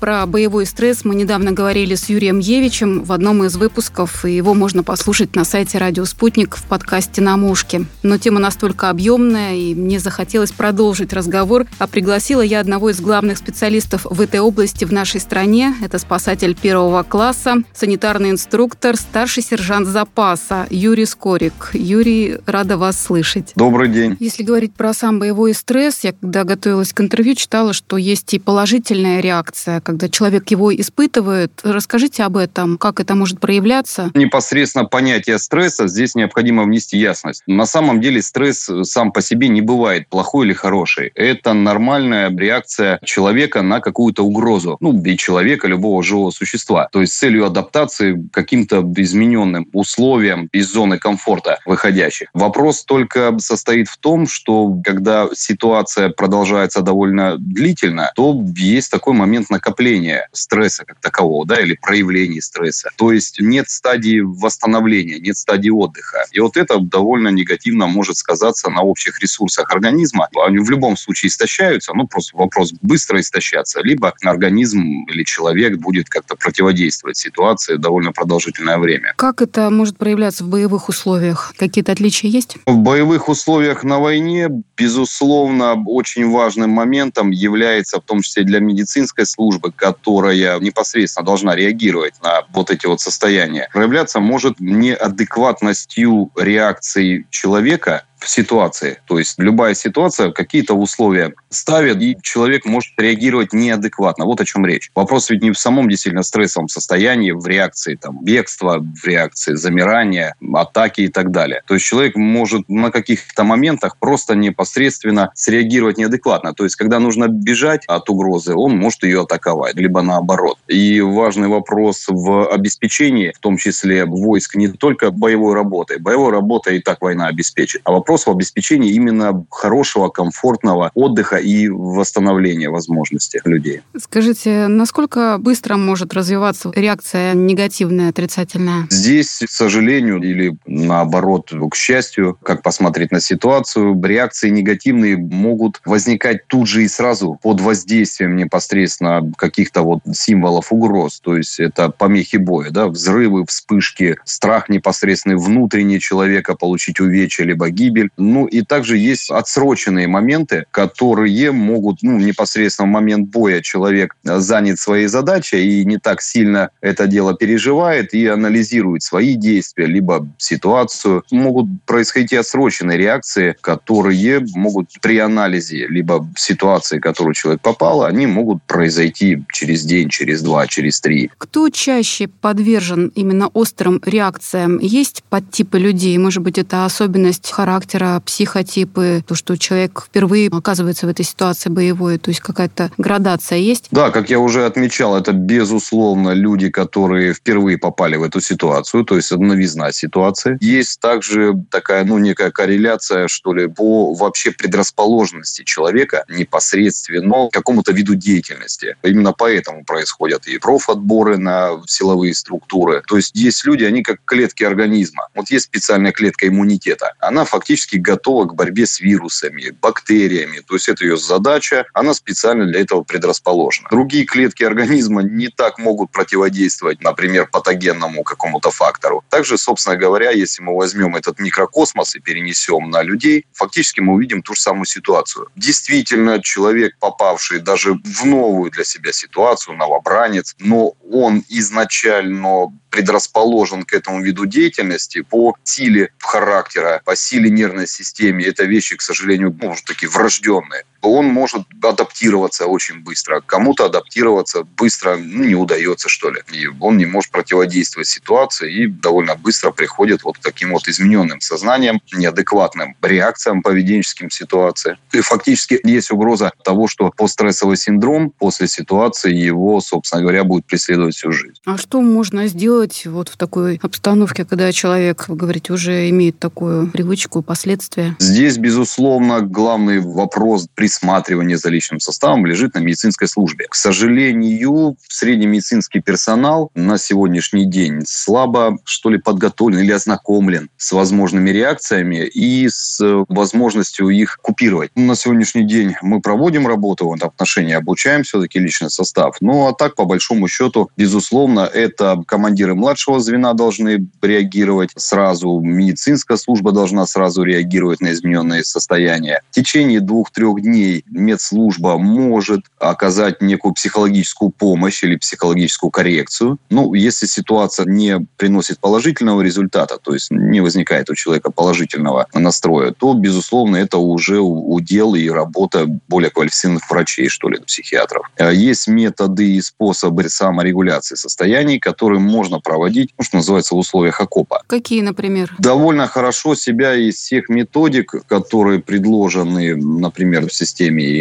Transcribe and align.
Про 0.00 0.26
боевой 0.26 0.64
стресс 0.64 1.04
мы 1.04 1.16
недавно 1.16 1.50
говорили 1.50 1.96
с 1.96 2.08
Юрием 2.08 2.38
Евичем 2.38 3.02
в 3.02 3.10
одном 3.10 3.42
из 3.44 3.56
выпусков, 3.56 4.24
и 4.24 4.30
его 4.30 4.54
можно 4.54 4.84
послушать 4.84 5.34
на 5.34 5.44
сайте 5.44 5.78
«Радио 5.78 6.04
Спутник» 6.04 6.56
в 6.56 6.62
подкасте 6.66 7.20
«На 7.20 7.36
мушке». 7.36 7.84
Но 8.04 8.16
тема 8.16 8.38
настолько 8.38 8.90
объемная, 8.90 9.56
и 9.56 9.74
мне 9.74 9.98
захотелось 9.98 10.52
продолжить 10.52 11.12
разговор, 11.12 11.66
а 11.78 11.88
пригласила 11.88 12.42
я 12.42 12.60
одного 12.60 12.90
из 12.90 13.00
главных 13.00 13.38
специалистов 13.38 14.06
в 14.08 14.20
этой 14.20 14.38
области 14.38 14.84
в 14.84 14.92
нашей 14.92 15.20
стране. 15.20 15.74
Это 15.82 15.98
спасатель 15.98 16.54
первого 16.54 17.02
класса, 17.02 17.56
санитарный 17.74 18.30
инструктор, 18.30 18.96
старший 18.96 19.42
сержант 19.42 19.88
запаса 19.88 20.68
Юрий 20.70 21.06
Скорик. 21.06 21.70
Юрий, 21.72 22.38
рада 22.46 22.76
вас 22.76 23.02
слышать. 23.02 23.50
Добрый 23.56 23.88
день. 23.88 24.16
Если 24.20 24.44
говорить 24.44 24.74
про 24.74 24.94
сам 24.94 25.18
боевой 25.18 25.54
стресс, 25.54 26.04
я 26.04 26.12
когда 26.12 26.44
готовилась 26.44 26.92
к 26.92 27.00
интервью, 27.00 27.34
читала, 27.34 27.72
что 27.72 27.96
есть 27.96 28.32
и 28.32 28.38
положительная 28.38 29.20
реакция, 29.20 29.80
когда 29.88 30.10
человек 30.10 30.50
его 30.50 30.70
испытывает. 30.76 31.50
Расскажите 31.62 32.22
об 32.22 32.36
этом, 32.36 32.76
как 32.76 33.00
это 33.00 33.14
может 33.14 33.40
проявляться? 33.40 34.10
Непосредственно 34.12 34.84
понятие 34.84 35.38
стресса 35.38 35.88
здесь 35.88 36.14
необходимо 36.14 36.64
внести 36.64 36.98
ясность. 36.98 37.42
На 37.46 37.64
самом 37.64 38.02
деле 38.02 38.20
стресс 38.20 38.68
сам 38.82 39.12
по 39.12 39.22
себе 39.22 39.48
не 39.48 39.62
бывает 39.62 40.06
плохой 40.10 40.44
или 40.44 40.52
хороший. 40.52 41.10
Это 41.14 41.54
нормальная 41.54 42.28
реакция 42.28 43.00
человека 43.02 43.62
на 43.62 43.80
какую-то 43.80 44.24
угрозу. 44.24 44.76
Ну, 44.80 45.02
и 45.02 45.16
человека, 45.16 45.66
любого 45.66 46.02
живого 46.02 46.32
существа. 46.32 46.90
То 46.92 47.00
есть 47.00 47.14
с 47.14 47.18
целью 47.18 47.46
адаптации 47.46 48.12
к 48.12 48.30
каким-то 48.30 48.86
измененным 48.94 49.68
условиям 49.72 50.50
из 50.52 50.70
зоны 50.70 50.98
комфорта 50.98 51.60
выходящих. 51.64 52.28
Вопрос 52.34 52.84
только 52.84 53.34
состоит 53.38 53.88
в 53.88 53.96
том, 53.96 54.26
что 54.28 54.76
когда 54.84 55.28
ситуация 55.32 56.10
продолжается 56.10 56.82
довольно 56.82 57.38
длительно, 57.38 58.12
то 58.14 58.38
есть 58.54 58.90
такой 58.90 59.14
момент 59.14 59.48
накопления 59.48 59.77
накопления 59.78 60.28
стресса 60.32 60.84
как 60.84 61.00
такового, 61.00 61.46
да, 61.46 61.60
или 61.60 61.76
проявления 61.80 62.42
стресса. 62.42 62.90
То 62.96 63.12
есть 63.12 63.40
нет 63.40 63.68
стадии 63.68 64.20
восстановления, 64.20 65.18
нет 65.18 65.36
стадии 65.36 65.70
отдыха. 65.70 66.24
И 66.32 66.40
вот 66.40 66.56
это 66.56 66.78
довольно 66.78 67.28
негативно 67.28 67.86
может 67.86 68.16
сказаться 68.16 68.70
на 68.70 68.82
общих 68.82 69.20
ресурсах 69.20 69.70
организма. 69.72 70.28
Они 70.44 70.58
в 70.58 70.70
любом 70.70 70.96
случае 70.96 71.28
истощаются, 71.28 71.92
ну 71.94 72.06
просто 72.06 72.36
вопрос 72.36 72.72
быстро 72.82 73.20
истощаться, 73.20 73.80
либо 73.82 74.12
организм 74.22 75.04
или 75.08 75.22
человек 75.24 75.78
будет 75.78 76.08
как-то 76.08 76.34
противодействовать 76.36 77.16
ситуации 77.16 77.76
довольно 77.76 78.12
продолжительное 78.12 78.78
время. 78.78 79.14
Как 79.16 79.42
это 79.42 79.70
может 79.70 79.96
проявляться 79.96 80.44
в 80.44 80.48
боевых 80.48 80.88
условиях? 80.88 81.52
Какие-то 81.56 81.92
отличия 81.92 82.30
есть? 82.30 82.56
В 82.66 82.76
боевых 82.76 83.28
условиях 83.28 83.84
на 83.84 83.98
войне, 84.00 84.48
безусловно, 84.76 85.82
очень 85.86 86.28
важным 86.30 86.70
моментом 86.70 87.30
является, 87.30 88.00
в 88.00 88.04
том 88.04 88.22
числе 88.22 88.42
для 88.44 88.60
медицинской 88.60 89.26
службы, 89.26 89.67
которая 89.74 90.58
непосредственно 90.60 91.26
должна 91.26 91.54
реагировать 91.54 92.14
на 92.22 92.42
вот 92.52 92.70
эти 92.70 92.86
вот 92.86 93.00
состояния, 93.00 93.68
проявляться 93.72 94.20
может 94.20 94.60
неадекватностью 94.60 96.30
реакции 96.36 97.26
человека 97.30 98.04
в 98.18 98.28
ситуации. 98.28 99.00
То 99.06 99.18
есть 99.18 99.34
любая 99.38 99.74
ситуация 99.74 100.32
какие-то 100.32 100.74
условия 100.74 101.34
ставит, 101.50 102.00
и 102.02 102.16
человек 102.22 102.64
может 102.64 102.92
реагировать 102.98 103.52
неадекватно. 103.52 104.24
Вот 104.24 104.40
о 104.40 104.44
чем 104.44 104.66
речь. 104.66 104.90
Вопрос 104.94 105.30
ведь 105.30 105.42
не 105.42 105.50
в 105.50 105.58
самом 105.58 105.88
действительно 105.88 106.22
стрессовом 106.22 106.68
состоянии, 106.68 107.32
в 107.32 107.46
реакции 107.46 107.94
там, 107.94 108.22
бегства, 108.22 108.78
в 108.78 109.06
реакции 109.06 109.54
замирания, 109.54 110.34
атаки 110.54 111.02
и 111.02 111.08
так 111.08 111.30
далее. 111.30 111.62
То 111.66 111.74
есть 111.74 111.86
человек 111.86 112.16
может 112.16 112.68
на 112.68 112.90
каких-то 112.90 113.44
моментах 113.44 113.96
просто 113.98 114.34
непосредственно 114.34 115.30
среагировать 115.34 115.98
неадекватно. 115.98 116.54
То 116.54 116.64
есть 116.64 116.76
когда 116.76 116.98
нужно 116.98 117.28
бежать 117.28 117.84
от 117.86 118.10
угрозы, 118.10 118.54
он 118.54 118.76
может 118.76 119.02
ее 119.04 119.22
атаковать, 119.22 119.76
либо 119.76 120.02
наоборот. 120.02 120.58
И 120.66 121.00
важный 121.00 121.48
вопрос 121.48 122.06
в 122.08 122.48
обеспечении, 122.48 123.32
в 123.34 123.38
том 123.38 123.56
числе 123.56 124.04
войск, 124.04 124.56
не 124.56 124.68
только 124.68 125.10
боевой 125.10 125.54
работы. 125.54 125.98
Боевой 125.98 126.32
работой 126.32 126.78
и 126.78 126.80
так 126.80 127.00
война 127.00 127.26
обеспечит. 127.26 127.82
А 127.84 127.92
вопрос 127.92 128.07
в 128.16 128.30
обеспечении 128.30 128.92
именно 128.92 129.44
хорошего, 129.50 130.08
комфортного 130.08 130.90
отдыха 130.94 131.36
и 131.36 131.68
восстановления 131.68 132.70
возможностей 132.70 133.40
людей. 133.44 133.82
Скажите, 133.98 134.66
насколько 134.68 135.36
быстро 135.38 135.76
может 135.76 136.14
развиваться 136.14 136.72
реакция 136.74 137.34
негативная, 137.34 138.10
отрицательная? 138.10 138.86
Здесь, 138.90 139.42
к 139.44 139.50
сожалению, 139.50 140.22
или 140.22 140.56
наоборот, 140.66 141.52
к 141.70 141.74
счастью, 141.74 142.38
как 142.42 142.62
посмотреть 142.62 143.12
на 143.12 143.20
ситуацию, 143.20 144.00
реакции 144.02 144.48
негативные 144.48 145.16
могут 145.16 145.80
возникать 145.84 146.46
тут 146.46 146.66
же 146.66 146.84
и 146.84 146.88
сразу 146.88 147.38
под 147.42 147.60
воздействием 147.60 148.36
непосредственно 148.36 149.30
каких-то 149.36 149.82
вот 149.82 150.00
символов 150.12 150.72
угроз. 150.72 151.20
То 151.20 151.36
есть 151.36 151.60
это 151.60 151.90
помехи 151.90 152.36
боя, 152.36 152.70
да, 152.70 152.88
взрывы, 152.88 153.44
вспышки, 153.46 154.16
страх 154.24 154.68
непосредственный 154.68 155.36
внутренний 155.36 156.00
человека 156.00 156.54
получить 156.54 157.00
увечья 157.00 157.44
либо 157.44 157.68
гибель, 157.70 157.97
автомобиль. 157.98 158.10
Ну 158.16 158.46
и 158.46 158.62
также 158.62 158.96
есть 158.96 159.30
отсроченные 159.30 160.08
моменты, 160.08 160.64
которые 160.70 161.50
могут 161.52 162.02
ну, 162.02 162.18
непосредственно 162.18 162.88
в 162.88 162.92
момент 162.92 163.28
боя 163.28 163.60
человек 163.60 164.16
занят 164.24 164.78
своей 164.78 165.06
задачей 165.06 165.80
и 165.80 165.84
не 165.84 165.98
так 165.98 166.22
сильно 166.22 166.70
это 166.80 167.06
дело 167.06 167.34
переживает 167.34 168.14
и 168.14 168.26
анализирует 168.26 169.02
свои 169.02 169.34
действия, 169.34 169.86
либо 169.86 170.28
ситуацию. 170.38 171.22
Могут 171.30 171.66
происходить 171.86 172.32
и 172.32 172.36
отсроченные 172.36 172.98
реакции, 172.98 173.56
которые 173.60 174.40
могут 174.54 174.88
при 175.00 175.18
анализе 175.18 175.86
либо 175.88 176.26
ситуации, 176.36 176.98
в 176.98 177.00
которую 177.00 177.34
человек 177.34 177.60
попал, 177.60 178.02
они 178.02 178.26
могут 178.26 178.62
произойти 178.64 179.44
через 179.52 179.84
день, 179.84 180.08
через 180.08 180.42
два, 180.42 180.66
через 180.66 181.00
три. 181.00 181.30
Кто 181.38 181.68
чаще 181.70 182.28
подвержен 182.28 183.12
именно 183.14 183.48
острым 183.48 184.00
реакциям? 184.04 184.78
Есть 184.78 185.22
подтипы 185.28 185.78
людей? 185.78 186.18
Может 186.18 186.42
быть, 186.42 186.58
это 186.58 186.84
особенность 186.84 187.50
характера 187.50 187.87
характера, 187.88 188.20
психотипы, 188.24 189.22
то, 189.26 189.34
что 189.34 189.56
человек 189.56 190.04
впервые 190.06 190.48
оказывается 190.52 191.06
в 191.06 191.08
этой 191.08 191.24
ситуации 191.24 191.70
боевой, 191.70 192.18
то 192.18 192.30
есть 192.30 192.40
какая-то 192.40 192.90
градация 192.98 193.58
есть? 193.58 193.88
Да, 193.90 194.10
как 194.10 194.30
я 194.30 194.38
уже 194.38 194.66
отмечал, 194.66 195.16
это 195.16 195.32
безусловно 195.32 196.34
люди, 196.34 196.68
которые 196.68 197.32
впервые 197.32 197.78
попали 197.78 198.16
в 198.16 198.22
эту 198.22 198.40
ситуацию, 198.40 199.04
то 199.04 199.16
есть 199.16 199.30
новизна 199.30 199.92
ситуации. 199.92 200.58
Есть 200.60 201.00
также 201.00 201.54
такая, 201.70 202.04
ну, 202.04 202.18
некая 202.18 202.50
корреляция, 202.50 203.28
что 203.28 203.54
ли, 203.54 203.68
по 203.68 204.14
вообще 204.14 204.50
предрасположенности 204.50 205.64
человека 205.64 206.24
непосредственно 206.28 207.48
к 207.48 207.52
какому-то 207.52 207.92
виду 207.92 208.14
деятельности. 208.14 208.96
Именно 209.02 209.32
поэтому 209.32 209.84
происходят 209.84 210.46
и 210.46 210.58
профотборы 210.58 211.38
на 211.38 211.80
силовые 211.86 212.34
структуры. 212.34 213.02
То 213.06 213.16
есть 213.16 213.34
есть 213.34 213.64
люди, 213.64 213.84
они 213.84 214.02
как 214.02 214.18
клетки 214.24 214.64
организма. 214.64 215.28
Вот 215.34 215.50
есть 215.50 215.66
специальная 215.66 216.12
клетка 216.12 216.46
иммунитета. 216.48 217.12
Она 217.20 217.44
фактически 217.44 217.77
практически 217.78 217.96
готова 217.96 218.46
к 218.46 218.54
борьбе 218.54 218.86
с 218.86 219.00
вирусами, 219.00 219.70
бактериями. 219.80 220.60
То 220.66 220.74
есть 220.74 220.88
это 220.88 221.04
ее 221.04 221.16
задача, 221.16 221.86
она 221.94 222.12
специально 222.12 222.66
для 222.66 222.80
этого 222.80 223.02
предрасположена. 223.02 223.88
Другие 223.90 224.24
клетки 224.24 224.64
организма 224.64 225.22
не 225.22 225.48
так 225.48 225.78
могут 225.78 226.10
противодействовать, 226.10 227.00
например, 227.02 227.46
патогенному 227.46 228.24
какому-то 228.24 228.70
фактору. 228.70 229.22
Также, 229.30 229.58
собственно 229.58 229.96
говоря, 229.96 230.30
если 230.30 230.62
мы 230.62 230.76
возьмем 230.76 231.14
этот 231.14 231.38
микрокосмос 231.38 232.16
и 232.16 232.20
перенесем 232.20 232.90
на 232.90 233.02
людей, 233.02 233.44
фактически 233.52 234.00
мы 234.00 234.14
увидим 234.14 234.42
ту 234.42 234.54
же 234.54 234.60
самую 234.60 234.86
ситуацию. 234.86 235.46
Действительно, 235.54 236.42
человек, 236.42 236.96
попавший 236.98 237.60
даже 237.60 237.94
в 237.94 238.24
новую 238.24 238.70
для 238.72 238.84
себя 238.84 239.12
ситуацию, 239.12 239.76
новобранец, 239.76 240.56
но 240.58 240.94
он 241.10 241.44
изначально 241.48 242.72
предрасположен 242.90 243.84
к 243.84 243.92
этому 243.92 244.22
виду 244.22 244.46
деятельности 244.46 245.22
по 245.22 245.56
силе 245.64 246.12
характера, 246.18 247.02
по 247.04 247.16
силе 247.16 247.50
нервной 247.50 247.86
системы. 247.86 248.42
Это 248.42 248.64
вещи, 248.64 248.96
к 248.96 249.02
сожалению, 249.02 249.56
может, 249.60 249.84
такие 249.84 250.08
врожденные 250.08 250.84
он 251.02 251.26
может 251.26 251.62
адаптироваться 251.82 252.66
очень 252.66 253.00
быстро. 253.00 253.40
Кому-то 253.44 253.86
адаптироваться 253.86 254.64
быстро 254.76 255.16
ну, 255.16 255.44
не 255.44 255.54
удается, 255.54 256.08
что 256.08 256.30
ли. 256.30 256.42
И 256.52 256.66
он 256.80 256.96
не 256.96 257.06
может 257.06 257.30
противодействовать 257.30 258.08
ситуации 258.08 258.72
и 258.72 258.86
довольно 258.86 259.36
быстро 259.36 259.70
приходит 259.70 260.24
вот 260.24 260.38
к 260.38 260.40
таким 260.40 260.72
вот 260.72 260.88
измененным 260.88 261.40
сознанием, 261.40 262.00
неадекватным 262.12 262.96
реакциям 263.02 263.62
поведенческим 263.62 264.30
ситуации. 264.30 264.98
И 265.12 265.20
фактически 265.20 265.80
есть 265.84 266.10
угроза 266.10 266.50
того, 266.64 266.88
что 266.88 267.10
постстрессовый 267.16 267.76
синдром 267.76 268.30
после 268.30 268.66
ситуации 268.66 269.34
его, 269.34 269.80
собственно 269.80 270.22
говоря, 270.22 270.44
будет 270.44 270.66
преследовать 270.66 271.14
всю 271.14 271.32
жизнь. 271.32 271.54
А 271.64 271.78
что 271.78 272.00
можно 272.00 272.46
сделать 272.48 273.04
вот 273.06 273.28
в 273.28 273.36
такой 273.36 273.78
обстановке, 273.82 274.44
когда 274.44 274.72
человек, 274.72 275.28
вы 275.28 275.36
говорите, 275.36 275.72
уже 275.72 276.08
имеет 276.10 276.38
такую 276.38 276.90
привычку, 276.90 277.42
последствия? 277.42 278.16
Здесь, 278.18 278.58
безусловно, 278.58 279.40
главный 279.40 280.00
вопрос 280.00 280.68
при 280.74 280.87
присматривание 280.88 281.58
за 281.58 281.68
личным 281.68 282.00
составом 282.00 282.46
лежит 282.46 282.74
на 282.74 282.78
медицинской 282.78 283.28
службе. 283.28 283.66
К 283.68 283.74
сожалению, 283.74 284.96
средний 285.06 285.46
медицинский 285.46 286.00
персонал 286.00 286.70
на 286.74 286.96
сегодняшний 286.96 287.66
день 287.66 288.04
слабо, 288.06 288.78
что 288.84 289.10
ли, 289.10 289.18
подготовлен 289.18 289.80
или 289.80 289.92
ознакомлен 289.92 290.70
с 290.78 290.92
возможными 290.92 291.50
реакциями 291.50 292.24
и 292.24 292.70
с 292.70 292.98
возможностью 293.28 294.08
их 294.08 294.38
купировать. 294.40 294.90
На 294.94 295.14
сегодняшний 295.14 295.64
день 295.64 295.94
мы 296.00 296.22
проводим 296.22 296.66
работу 296.66 297.06
в 297.06 297.14
этом 297.14 297.28
отношении, 297.28 297.74
обучаем 297.74 298.22
все-таки 298.22 298.58
личный 298.58 298.88
состав. 298.88 299.36
Ну, 299.40 299.66
а 299.66 299.74
так, 299.74 299.94
по 299.94 300.06
большому 300.06 300.48
счету, 300.48 300.88
безусловно, 300.96 301.60
это 301.60 302.16
командиры 302.26 302.74
младшего 302.74 303.20
звена 303.20 303.52
должны 303.52 304.08
реагировать 304.22 304.90
сразу, 304.96 305.60
медицинская 305.60 306.38
служба 306.38 306.72
должна 306.72 307.04
сразу 307.04 307.42
реагировать 307.42 308.00
на 308.00 308.12
измененные 308.12 308.64
состояния. 308.64 309.42
В 309.50 309.54
течение 309.54 310.00
двух-трех 310.00 310.62
дней 310.62 310.77
медслужба 311.10 311.98
может 311.98 312.60
оказать 312.78 313.42
некую 313.42 313.74
психологическую 313.74 314.50
помощь 314.50 315.02
или 315.04 315.16
психологическую 315.16 315.90
коррекцию. 315.90 316.58
Ну, 316.70 316.94
если 316.94 317.26
ситуация 317.26 317.86
не 317.86 318.26
приносит 318.36 318.78
положительного 318.78 319.42
результата, 319.42 319.98
то 320.02 320.14
есть 320.14 320.30
не 320.30 320.60
возникает 320.60 321.10
у 321.10 321.14
человека 321.14 321.50
положительного 321.50 322.26
настроя, 322.34 322.92
то, 322.92 323.14
безусловно, 323.14 323.76
это 323.76 323.98
уже 323.98 324.40
удел 324.40 325.14
и 325.14 325.28
работа 325.28 325.86
более 326.08 326.30
квалифицированных 326.30 326.88
врачей, 326.90 327.28
что 327.28 327.48
ли, 327.48 327.58
психиатров. 327.60 328.26
А 328.38 328.50
есть 328.50 328.88
методы 328.88 329.52
и 329.52 329.60
способы 329.60 330.28
саморегуляции 330.28 331.14
состояний, 331.14 331.78
которые 331.78 332.20
можно 332.20 332.60
проводить, 332.60 333.10
ну, 333.18 333.24
что 333.24 333.36
называется, 333.36 333.74
в 333.74 333.78
условиях 333.78 334.20
окопа. 334.20 334.62
Какие, 334.66 335.02
например? 335.02 335.54
Довольно 335.58 336.06
хорошо 336.06 336.54
себя 336.54 336.94
из 336.94 337.16
всех 337.16 337.48
методик, 337.48 338.14
которые 338.26 338.80
предложены, 338.80 339.76
например, 339.76 340.48
в 340.48 340.52
системе 340.52 340.67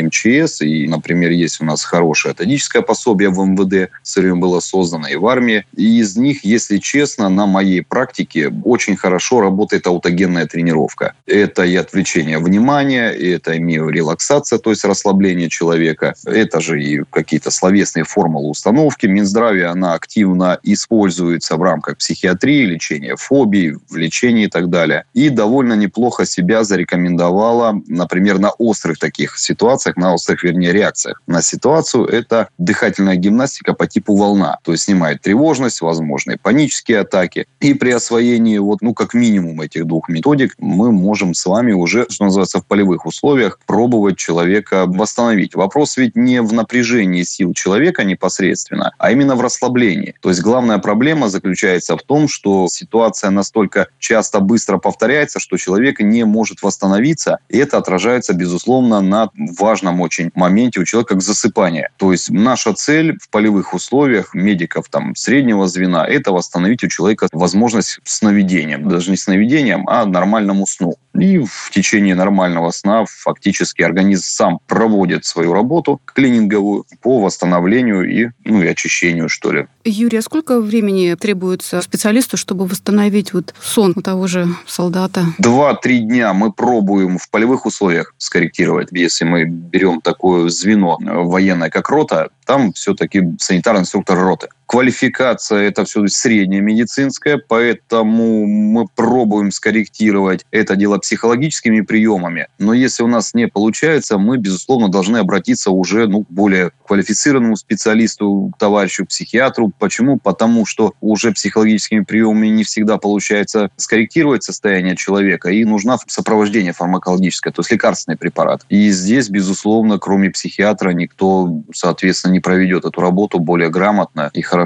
МЧС, 0.03 0.61
и, 0.61 0.87
например, 0.87 1.31
есть 1.31 1.61
у 1.61 1.65
нас 1.65 1.83
хорошее 1.83 2.33
методическое 2.37 2.81
пособие 2.81 3.29
в 3.29 3.39
МВД, 3.39 3.91
время 4.15 4.35
было 4.35 4.59
создано 4.59 5.07
и 5.07 5.15
в 5.15 5.27
армии. 5.27 5.65
И 5.75 5.99
из 5.99 6.17
них, 6.17 6.43
если 6.43 6.77
честно, 6.77 7.29
на 7.29 7.45
моей 7.45 7.81
практике 7.81 8.51
очень 8.63 8.95
хорошо 8.95 9.41
работает 9.41 9.87
аутогенная 9.87 10.45
тренировка. 10.45 11.13
Это 11.25 11.63
и 11.63 11.75
отвлечение 11.75 12.39
внимания, 12.39 13.09
это 13.09 13.53
и 13.53 13.59
миорелаксация, 13.59 14.59
то 14.59 14.69
есть 14.69 14.85
расслабление 14.85 15.49
человека. 15.49 16.15
Это 16.25 16.59
же 16.61 16.81
и 16.81 17.03
какие-то 17.09 17.51
словесные 17.51 18.03
формулы 18.03 18.49
установки. 18.49 19.05
Минздравие, 19.07 19.67
она 19.67 19.93
активно 19.93 20.59
используется 20.63 21.57
в 21.57 21.61
рамках 21.61 21.97
психиатрии, 21.97 22.65
лечения 22.65 23.15
фобий, 23.15 23.73
в 23.89 23.95
лечении 23.95 24.45
и 24.45 24.49
так 24.49 24.69
далее. 24.69 25.05
И 25.13 25.29
довольно 25.29 25.73
неплохо 25.73 26.25
себя 26.25 26.63
зарекомендовала, 26.63 27.81
например, 27.87 28.39
на 28.39 28.51
острых 28.51 28.99
таких 28.99 29.36
ситуациях, 29.39 29.97
на 29.97 30.13
острых, 30.13 30.43
вернее, 30.43 30.71
реакциях 30.71 31.21
на 31.27 31.41
ситуацию. 31.41 32.05
Это 32.05 32.49
дыхательная 32.57 33.15
гимнастика 33.15 33.73
по 33.73 33.87
типу 33.87 34.15
волна. 34.15 34.57
То 34.63 34.71
есть 34.71 34.85
снимает 34.85 35.21
тревожность, 35.21 35.81
возможные 35.81 36.37
панические 36.37 36.99
атаки. 36.99 37.47
И 37.59 37.73
при 37.73 37.91
освоении 37.91 38.57
вот, 38.57 38.81
ну, 38.81 38.93
как 38.93 39.13
минимум 39.13 39.61
этих 39.61 39.85
двух 39.85 40.09
методик 40.09 40.55
мы 40.57 40.91
можем 40.91 41.33
с 41.33 41.45
вами 41.45 41.73
уже, 41.73 42.05
что 42.09 42.25
называется, 42.25 42.59
в 42.59 42.65
полевых 42.65 43.05
условиях 43.05 43.59
пробовать 43.65 44.17
человека 44.17 44.85
восстановить. 44.87 45.55
Вопрос 45.55 45.97
ведь 45.97 46.15
не 46.15 46.41
в 46.41 46.53
напряжении 46.53 47.23
сил 47.23 47.53
человека 47.53 48.03
непосредственно, 48.03 48.91
а 48.97 49.11
именно 49.11 49.35
в 49.35 49.41
расслаблении. 49.41 50.15
То 50.21 50.29
есть 50.29 50.41
главная 50.41 50.77
проблема 50.77 51.29
заключается 51.29 51.97
в 51.97 52.03
том, 52.03 52.27
что 52.27 52.67
ситуация 52.69 53.29
настолько 53.29 53.87
часто 53.99 54.39
быстро 54.39 54.77
повторяется, 54.77 55.39
что 55.39 55.57
человек 55.57 55.99
не 55.99 56.23
может 56.25 56.61
восстановиться, 56.61 57.39
и 57.49 57.57
это 57.57 57.77
отражается, 57.77 58.33
безусловно, 58.33 59.01
на 59.01 59.26
важном 59.35 60.01
очень 60.01 60.31
моменте 60.35 60.79
у 60.79 60.85
человека 60.85 61.15
как 61.15 61.21
засыпание. 61.21 61.89
То 61.97 62.11
есть 62.11 62.29
наша 62.29 62.73
цель 62.73 63.17
в 63.19 63.29
полевых 63.29 63.73
условиях 63.73 64.33
медиков 64.33 64.89
там 64.89 65.15
среднего 65.15 65.67
звена– 65.67 66.05
это 66.07 66.31
восстановить 66.31 66.83
у 66.83 66.87
человека 66.87 67.27
возможность 67.31 67.99
сновидением. 68.03 68.87
Даже 68.89 69.11
не 69.11 69.17
сновидением, 69.17 69.87
а 69.87 70.05
нормальному 70.05 70.65
сну. 70.65 70.95
И 71.17 71.39
в 71.39 71.71
течение 71.71 72.15
нормального 72.15 72.71
сна 72.71 73.05
фактически 73.07 73.81
организм 73.81 74.23
сам 74.23 74.59
проводит 74.67 75.25
свою 75.25 75.53
работу 75.53 75.99
клининговую 76.05 76.85
по 77.01 77.19
восстановлению 77.19 78.09
и, 78.09 78.29
ну, 78.45 78.61
и 78.61 78.67
очищению, 78.67 79.29
что 79.29 79.51
ли. 79.51 79.67
Юрий, 79.83 80.19
а 80.19 80.21
сколько 80.21 80.59
времени 80.59 81.15
требуется 81.15 81.81
специалисту, 81.81 82.37
чтобы 82.37 82.65
восстановить 82.65 83.33
вот 83.33 83.53
сон 83.61 83.93
у 83.95 84.01
того 84.01 84.27
же 84.27 84.47
солдата? 84.67 85.25
Два-три 85.39 85.99
дня 85.99 86.33
мы 86.33 86.51
пробуем 86.51 87.17
в 87.17 87.29
полевых 87.29 87.65
условиях 87.65 88.13
скорректировать. 88.17 88.89
Если 88.91 89.25
мы 89.25 89.45
берем 89.45 90.01
такое 90.01 90.49
звено 90.49 90.97
военное, 90.99 91.69
как 91.69 91.89
рота, 91.89 92.29
там 92.45 92.73
все-таки 92.73 93.23
санитарный 93.39 93.81
инструктор 93.81 94.17
роты. 94.17 94.49
Квалификация– 94.67 95.59
это 95.69 95.85
все 95.85 96.05
средняя 96.07 96.61
медицинская, 96.61 97.37
поэтому 97.37 98.45
мы 98.45 98.85
пробуем 98.85 99.51
скорректировать 99.51 100.45
это 100.51 100.75
дело 100.75 100.97
психологическими 100.97 101.81
приемами. 101.81 102.47
Но 102.59 102.73
если 102.73 103.01
у 103.03 103.07
нас 103.07 103.33
не 103.33 103.47
получается, 103.47 104.17
мы, 104.17 104.37
безусловно, 104.37 104.89
должны 104.89 105.17
обратиться 105.17 105.71
уже 105.71 106.07
ну, 106.07 106.25
к 106.25 106.29
более 106.29 106.71
квалифицированному 106.85 107.55
специалисту, 107.55 108.51
товарищу 108.59 109.05
психиатру. 109.05 109.71
Почему? 109.79 110.19
Потому 110.19 110.65
что 110.65 110.93
уже 110.99 111.31
психологическими 111.31 112.01
приемами 112.01 112.47
не 112.47 112.65
всегда 112.65 112.97
получается 112.97 113.69
скорректировать 113.77 114.43
состояние 114.43 114.97
человека, 114.97 115.49
и 115.49 115.63
нужно 115.63 115.97
сопровождение 116.07 116.73
фармакологическое, 116.73 117.53
то 117.53 117.61
есть 117.61 117.71
лекарственный 117.71 118.17
препарат. 118.17 118.65
И 118.67 118.89
здесь, 118.89 119.29
безусловно, 119.29 119.97
кроме 119.97 120.29
психиатра, 120.29 120.89
никто, 120.89 121.63
соответственно, 121.73 122.33
не 122.33 122.41
проведет 122.41 122.83
эту 122.83 122.99
работу 122.99 123.39
более 123.39 123.69
грамотно 123.69 124.29
и 124.33 124.41
хорошо. 124.41 124.56